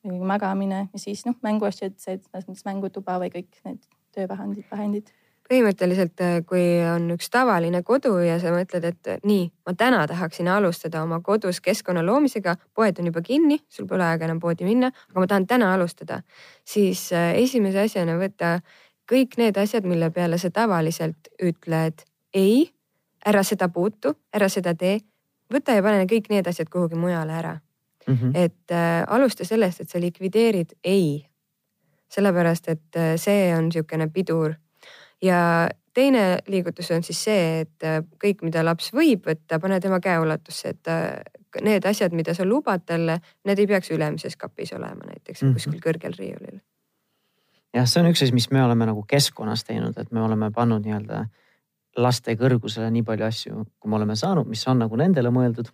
magamine 0.04 0.90
ja 0.94 1.00
siis 1.00 1.26
noh, 1.26 1.36
mänguasjad, 1.44 1.94
see, 1.98 2.18
selles 2.18 2.48
mõttes 2.48 2.66
mängutuba 2.66 3.20
või 3.20 3.30
kõik 3.30 3.62
need 3.66 3.80
töövahendid, 4.12 4.66
vahendid 4.72 5.12
põhimõtteliselt, 5.52 6.22
äh, 6.24 6.38
kui 6.48 6.64
on 6.88 7.10
üks 7.16 7.28
tavaline 7.32 7.82
kodu 7.84 8.14
ja 8.24 8.38
sa 8.40 8.54
mõtled, 8.56 8.86
et 8.88 9.10
äh, 9.12 9.20
nii, 9.28 9.50
ma 9.68 9.74
täna 9.78 10.04
tahaksin 10.08 10.48
alustada 10.52 11.02
oma 11.04 11.20
kodus 11.26 11.60
keskkonna 11.64 12.04
loomisega, 12.06 12.56
poed 12.76 13.00
on 13.02 13.10
juba 13.12 13.24
kinni, 13.26 13.60
sul 13.70 13.90
pole 13.90 14.06
aega 14.08 14.30
enam 14.30 14.40
poodi 14.40 14.68
minna, 14.68 14.92
aga 15.12 15.24
ma 15.24 15.28
tahan 15.28 15.48
täna 15.50 15.74
alustada, 15.76 16.22
siis 16.68 17.10
äh, 17.16 17.34
esimese 17.42 17.84
asjana 17.84 18.16
võtta 18.22 18.60
kõik 19.12 19.36
need 19.42 19.60
asjad, 19.60 19.88
mille 19.88 20.12
peale 20.16 20.40
sa 20.40 20.54
tavaliselt 20.56 21.34
ütled 21.44 22.06
ei, 22.38 22.70
ära 23.28 23.44
seda 23.44 23.68
puutu, 23.70 24.16
ära 24.34 24.48
seda 24.50 24.76
tee. 24.76 25.02
võta 25.52 25.76
ja 25.76 25.84
pane 25.84 26.08
kõik 26.08 26.32
need 26.32 26.48
asjad 26.48 26.72
kuhugi 26.72 26.96
mujale 26.96 27.34
ära 27.36 27.58
mm. 28.08 28.16
-hmm. 28.16 28.32
et 28.36 28.72
äh, 28.72 29.04
alusta 29.08 29.46
sellest, 29.46 29.82
et 29.82 29.90
sa 29.90 30.00
likvideerid 30.00 30.78
ei. 30.84 31.26
sellepärast, 32.12 32.68
et 32.68 32.98
see 33.16 33.56
on 33.56 33.70
niisugune 33.70 34.10
pidur 34.12 34.54
ja 35.22 35.70
teine 35.94 36.40
liigutus 36.48 36.92
on 36.92 37.04
siis 37.04 37.24
see, 37.24 37.62
et 37.66 37.86
äh, 37.88 38.00
kõik, 38.24 38.44
mida 38.48 38.64
laps 38.66 38.92
võib 38.96 39.28
võtta, 39.28 39.60
pane 39.60 39.80
tema 39.84 40.00
käeulatusse, 40.04 40.76
et 40.76 40.92
äh, 40.92 41.62
need 41.62 41.86
asjad, 41.88 42.16
mida 42.16 42.36
sa 42.38 42.48
lubad 42.48 42.86
talle, 42.88 43.20
need 43.48 43.60
ei 43.60 43.68
peaks 43.68 43.92
ülemises 43.92 44.38
kapis 44.40 44.74
olema 44.78 45.08
näiteks 45.08 45.42
mm 45.42 45.50
-hmm. 45.50 45.54
kuskil 45.54 45.84
kõrgel 45.84 46.18
riiulil. 46.18 46.62
jah, 47.74 47.88
see 47.88 48.02
on 48.04 48.10
üks 48.12 48.24
asi, 48.24 48.34
mis 48.34 48.52
me 48.52 48.64
oleme 48.64 48.86
nagu 48.86 49.04
keskkonnas 49.04 49.64
teinud, 49.64 49.98
et 49.98 50.12
me 50.12 50.22
oleme 50.22 50.52
pannud 50.52 50.86
nii-öelda 50.86 51.26
laste 51.98 52.36
kõrgusele 52.36 52.92
nii 52.92 53.04
palju 53.04 53.26
asju, 53.26 53.66
kui 53.80 53.90
me 53.90 53.96
oleme 53.96 54.16
saanud, 54.16 54.48
mis 54.48 54.68
on 54.68 54.80
nagu 54.80 54.96
nendele 54.96 55.30
mõeldud. 55.30 55.72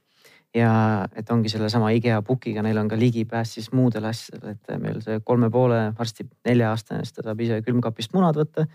ja 0.56 1.06
et 1.16 1.30
ongi 1.30 1.50
sellesama 1.50 1.90
IKEA 1.92 2.22
pukiga, 2.22 2.62
neil 2.64 2.78
on 2.78 2.88
ka 2.88 2.96
ligipääs 2.96 3.54
siis 3.54 3.72
muudele 3.72 4.08
asjadele, 4.08 4.52
et 4.52 4.80
meil 4.80 5.02
see 5.02 5.20
kolme 5.20 5.50
poole, 5.50 5.94
varsti 6.00 6.26
nelja 6.46 6.70
aastane, 6.70 7.04
siis 7.04 7.14
ta 7.14 7.22
saab 7.22 7.42
ise 7.42 7.62
külmkapist 7.62 8.14
munad 8.14 8.36
võtta 8.36 8.66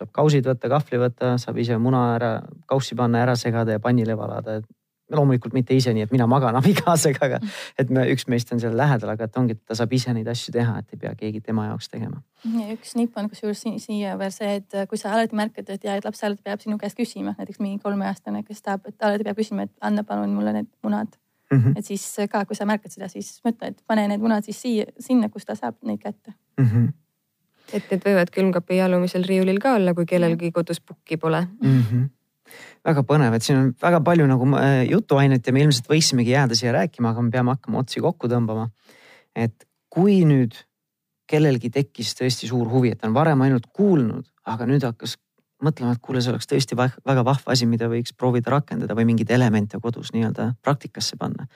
saab 0.00 0.12
kausid 0.16 0.46
võtta, 0.48 0.70
kahvli 0.72 1.00
võtta, 1.00 1.34
saab 1.40 1.58
ise 1.60 1.76
muna 1.80 2.04
ära, 2.16 2.34
kaussi 2.70 2.96
panna, 2.96 3.20
ära 3.26 3.36
segada 3.36 3.76
ja 3.76 3.82
pannile 3.82 4.16
valada. 4.16 4.60
loomulikult 5.10 5.50
mitte 5.50 5.74
ise 5.74 5.90
nii, 5.90 6.04
et 6.06 6.12
mina 6.14 6.26
magan 6.30 6.54
abikaasaga, 6.54 7.26
aga 7.26 7.38
et 7.82 7.88
me, 7.90 8.04
üks 8.12 8.28
meist 8.30 8.52
on 8.54 8.60
seal 8.62 8.76
lähedal, 8.78 9.10
aga 9.10 9.26
et 9.26 9.38
ongi, 9.40 9.56
et 9.58 9.64
ta 9.66 9.74
saab 9.74 9.90
ise 9.92 10.12
neid 10.14 10.28
asju 10.30 10.52
teha, 10.54 10.76
et 10.78 10.94
ei 10.94 11.00
pea 11.02 11.10
keegi 11.18 11.40
tema 11.42 11.64
jaoks 11.66 11.90
tegema. 11.90 12.22
ja 12.44 12.68
üks 12.76 12.94
nipp 12.94 13.18
on 13.18 13.26
kusjuures 13.32 13.64
siia 13.82 14.14
veel 14.20 14.30
see, 14.30 14.52
et 14.60 14.76
kui 14.88 15.00
sa 15.00 15.10
alati 15.16 15.34
märkad, 15.34 15.72
et 15.74 15.84
ja 15.84 15.96
et 15.98 16.06
laps 16.06 16.22
alati 16.22 16.46
peab 16.46 16.62
sinu 16.62 16.78
käest 16.78 17.00
küsima, 17.00 17.34
näiteks 17.40 17.58
mingi 17.58 17.82
kolmeaastane, 17.82 18.44
kes 18.46 18.62
tahab, 18.62 18.86
et 18.86 19.02
alati 19.02 19.26
peab 19.26 19.42
küsima, 19.42 19.66
et 19.66 19.74
anna 19.82 20.06
palun 20.06 20.30
mulle 20.38 20.54
need 20.60 20.70
munad 20.86 21.18
mm. 21.50 21.58
-hmm. 21.58 21.78
et 21.78 21.84
siis 21.84 22.06
ka, 22.30 22.44
kui 22.44 22.54
sa 22.54 22.70
märkad 22.70 22.94
seda, 22.94 23.10
siis 23.10 23.40
mõtle, 23.42 23.74
et 23.74 23.82
pane 23.86 24.06
need 24.08 24.22
munad 24.22 24.46
siis 24.46 24.62
siia, 24.62 24.86
sinna, 25.00 25.28
kus 25.28 25.44
ta 25.44 25.58
saab 25.58 25.74
neid 25.82 25.98
kätte 25.98 26.38
mm. 26.58 26.66
-hmm 26.66 26.92
et 27.72 27.92
need 27.92 28.06
võivad 28.06 28.32
külmkapi 28.34 28.80
alumisel 28.84 29.26
riiulil 29.28 29.60
ka 29.62 29.74
olla, 29.78 29.94
kui 29.94 30.08
kellelgi 30.08 30.52
kodus 30.54 30.80
pukki 30.80 31.20
pole 31.20 31.46
mm. 31.46 31.84
-hmm 31.90 32.08
väga 32.84 33.02
põnev, 33.06 33.34
et 33.36 33.44
siin 33.46 33.58
on 33.58 33.66
väga 33.82 34.00
palju 34.04 34.26
nagu 34.26 34.46
äh, 34.58 34.82
jutuainet 34.90 35.46
ja 35.46 35.52
me 35.52 35.62
ilmselt 35.64 35.88
võiksimegi 35.90 36.32
jääda 36.34 36.56
siia 36.58 36.72
rääkima, 36.74 37.12
aga 37.12 37.22
me 37.22 37.30
peame 37.30 37.54
hakkama 37.54 37.82
otsi 37.84 38.00
kokku 38.00 38.28
tõmbama. 38.28 38.70
et 39.36 39.66
kui 39.88 40.24
nüüd 40.26 40.56
kellelgi 41.30 41.70
tekkis 41.70 42.14
tõesti 42.18 42.48
suur 42.50 42.68
huvi, 42.70 42.90
et 42.90 42.98
ta 42.98 43.08
on 43.08 43.14
varem 43.14 43.42
ainult 43.46 43.68
kuulnud, 43.76 44.26
aga 44.50 44.66
nüüd 44.66 44.82
hakkas 44.82 45.16
mõtlema, 45.62 45.94
et 45.94 46.02
kuule, 46.02 46.22
see 46.24 46.32
oleks 46.32 46.48
tõesti 46.50 46.78
väga 46.78 47.24
vahva 47.26 47.54
asi, 47.54 47.68
mida 47.70 47.88
võiks 47.92 48.16
proovida 48.16 48.50
rakendada 48.56 48.96
või 48.98 49.06
mingeid 49.12 49.30
elemente 49.36 49.78
kodus 49.82 50.14
nii-öelda 50.16 50.54
praktikasse 50.62 51.20
panna. 51.20 51.46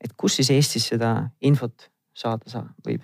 et 0.00 0.12
kus 0.16 0.36
siis 0.36 0.50
Eestis 0.50 0.88
seda 0.92 1.30
infot 1.40 1.90
saada 2.14 2.48
saa, 2.50 2.66
võib? 2.86 3.02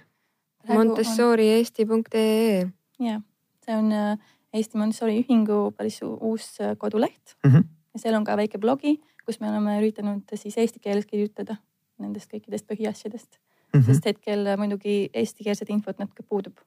Montessoriesti.ee. 0.69 2.71
ja, 3.01 3.21
see 3.65 3.77
on 3.77 3.93
äh, 3.93 4.19
Eesti 4.53 4.79
Montessori 4.79 5.19
Ühingu 5.23 5.73
päris 5.77 6.01
uus 6.03 6.61
äh, 6.61 6.77
koduleht 6.79 7.37
mm. 7.45 7.51
-hmm. 7.51 7.65
ja 7.95 8.01
seal 8.01 8.15
on 8.15 8.25
ka 8.25 8.37
väike 8.37 8.59
blogi, 8.59 9.01
kus 9.25 9.41
me 9.41 9.51
oleme 9.51 9.79
üritanud 9.81 10.23
siis 10.35 10.59
eesti 10.59 10.81
keeles 10.81 11.07
kirjutada 11.07 11.57
nendest 11.99 12.33
kõikidest 12.33 12.67
põhiasjadest 12.67 13.39
mm. 13.39 13.81
-hmm. 13.81 13.87
sest 13.87 14.07
hetkel 14.07 14.47
äh, 14.47 14.59
muidugi 14.59 15.11
eestikeelset 15.15 15.71
infot 15.71 15.99
natuke 15.99 16.23
puudub. 16.23 16.59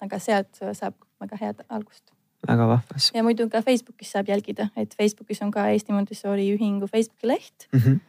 aga 0.00 0.18
sealt 0.18 0.60
saab 0.72 0.94
väga 1.20 1.36
head 1.40 1.64
algust. 1.68 2.12
väga 2.48 2.68
vahvas. 2.68 3.10
ja 3.14 3.22
muidu 3.22 3.48
ka 3.48 3.62
Facebookis 3.62 4.12
saab 4.12 4.28
jälgida, 4.28 4.68
et 4.76 4.94
Facebookis 4.96 5.42
on 5.42 5.50
ka 5.50 5.68
Eesti 5.68 5.92
Montessori 5.92 6.56
Ühingu 6.56 6.86
Facebooki 6.86 7.26
leht 7.26 7.68
mm, 7.72 7.80
-hmm. 7.80 8.00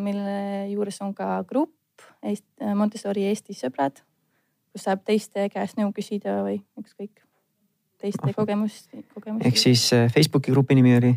mille 0.00 0.68
juures 0.70 1.02
on 1.02 1.14
ka 1.14 1.44
grupp 1.44 1.72
Eest, 2.22 2.44
Montessori 2.74 3.24
Eesti 3.24 3.52
sõbrad 3.52 4.07
kus 4.78 4.86
saab 4.86 5.02
teiste 5.06 5.48
käest 5.50 5.78
nõu 5.78 5.90
küsida 5.94 6.38
või 6.46 6.60
ükskõik, 6.78 7.24
teiste 7.98 8.34
kogemust, 8.36 8.92
kogemusi. 9.14 9.48
ehk 9.48 9.58
siis 9.58 9.88
äh, 9.96 10.06
Facebooki 10.14 10.54
grupi 10.54 10.76
nimi 10.78 10.94
oli? 10.96 11.14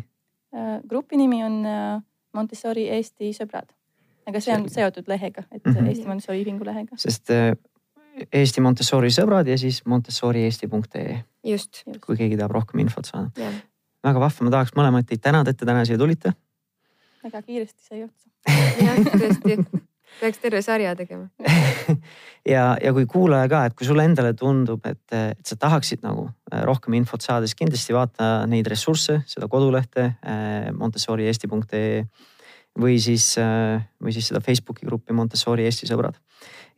Äh, 0.52 0.80
grupi 0.88 1.16
nimi 1.20 1.44
on 1.46 1.60
äh, 1.62 2.00
Montessori 2.34 2.88
Eesti 2.90 3.30
sõbrad, 3.36 3.70
aga 4.26 4.40
see 4.42 4.56
on 4.56 4.66
seotud 4.72 5.06
lehega, 5.08 5.44
et 5.52 5.62
mm 5.62 5.76
-hmm. 5.76 5.92
Eesti 5.92 6.08
Montessori 6.10 6.42
ühingu 6.42 6.66
lehega. 6.66 6.98
sest 6.98 7.30
Eesti 8.32 8.60
Montessori 8.60 9.10
sõbrad 9.14 9.46
ja 9.48 9.58
siis 9.58 9.84
montessorieesti.ee. 9.86 11.22
just. 11.44 11.84
kui 12.06 12.16
keegi 12.16 12.36
tahab 12.36 12.50
rohkem 12.50 12.80
infot 12.80 13.06
saada. 13.06 13.30
väga 14.02 14.20
vahva, 14.20 14.44
ma 14.44 14.50
tahaks 14.50 14.74
mõlemaid 14.74 15.06
teid 15.06 15.22
tänada, 15.22 15.50
et 15.50 15.56
te 15.56 15.66
täna 15.66 15.84
siia 15.84 15.98
tulite. 15.98 16.34
väga 17.22 17.42
kiiresti 17.42 17.82
sai 17.84 18.02
otsa. 18.02 18.28
jah, 18.82 18.98
tõesti 18.98 19.62
peaks 20.20 20.42
terve 20.42 20.62
sarja 20.64 20.94
tegema 20.98 21.28
ja, 22.54 22.64
ja 22.82 22.92
kui 22.96 23.06
kuulaja 23.10 23.48
ka, 23.50 23.64
et 23.68 23.76
kui 23.78 23.86
sulle 23.86 24.04
endale 24.08 24.34
tundub, 24.38 24.84
et, 24.88 25.04
et 25.14 25.46
sa 25.46 25.58
tahaksid 25.60 26.02
nagu 26.06 26.28
äh, 26.52 26.62
rohkem 26.68 26.96
infot 26.98 27.22
saada, 27.24 27.46
siis 27.46 27.58
kindlasti 27.58 27.96
vaata 27.96 28.32
neid 28.50 28.68
ressursse, 28.70 29.22
seda 29.30 29.48
kodulehte 29.52 30.08
äh, 30.10 30.70
montessoriesti.ee 30.76 32.04
või 32.80 32.96
siis, 33.02 33.34
äh, 33.40 33.82
või 34.02 34.14
siis 34.16 34.30
seda 34.30 34.40
Facebooki 34.40 34.86
gruppi 34.88 35.12
Montessori 35.12 35.66
Eesti 35.68 35.88
sõbrad. 35.90 36.16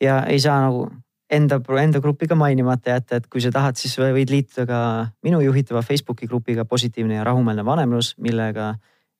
ja 0.02 0.24
ei 0.26 0.40
saa 0.42 0.60
nagu 0.66 0.88
enda, 1.30 1.60
enda 1.80 2.00
gruppi 2.00 2.26
ka 2.26 2.34
mainimata 2.34 2.96
jätta, 2.96 3.20
et 3.20 3.28
kui 3.30 3.40
sa 3.40 3.52
tahad, 3.54 3.78
siis 3.78 3.96
võid 3.98 4.30
liituda 4.30 4.66
ka 4.66 4.80
minu 5.22 5.40
juhitava 5.44 5.82
Facebooki 5.82 6.26
grupiga 6.26 6.64
Positiivne 6.64 7.20
ja 7.20 7.24
rahumeelne 7.24 7.64
vanemlus, 7.64 8.14
millega 8.18 8.74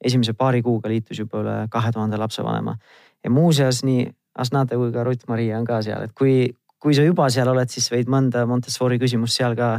esimese 0.04 0.34
paari 0.36 0.62
kuuga 0.62 0.90
liitus 0.90 1.18
juba 1.22 1.40
üle 1.40 1.56
kahe 1.70 1.92
tuhande 1.92 2.18
lapsevanema 2.20 2.76
ja 3.24 3.30
muuseas 3.30 3.82
nii 3.84 4.10
Asnate 4.34 4.74
kui 4.74 4.90
ka 4.90 5.04
Rutt-Maria 5.06 5.60
on 5.60 5.66
ka 5.66 5.78
seal, 5.86 6.08
et 6.08 6.12
kui, 6.18 6.48
kui 6.82 6.94
sa 6.96 7.04
juba 7.06 7.28
seal 7.30 7.46
oled, 7.52 7.70
siis 7.70 7.86
võid 7.92 8.08
mõnda 8.10 8.42
Montessori 8.50 8.98
küsimust 8.98 9.38
seal 9.38 9.54
ka 9.58 9.76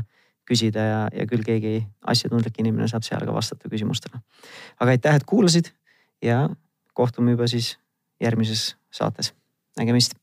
küsida 0.47 0.85
ja, 0.85 1.01
ja 1.11 1.25
küll 1.27 1.43
keegi 1.43 1.81
asjatundlik 2.07 2.61
inimene 2.61 2.87
saab 2.87 3.03
seal 3.03 3.25
ka 3.27 3.35
vastata 3.35 3.71
küsimustele. 3.71 4.21
aga 4.79 4.95
aitäh, 4.95 5.19
et 5.19 5.27
kuulasid 5.27 5.73
ja 6.23 6.45
kohtume 6.93 7.35
juba 7.35 7.49
siis 7.51 7.75
järgmises 8.23 8.75
saates. 8.91 9.33
nägemist 9.77 10.15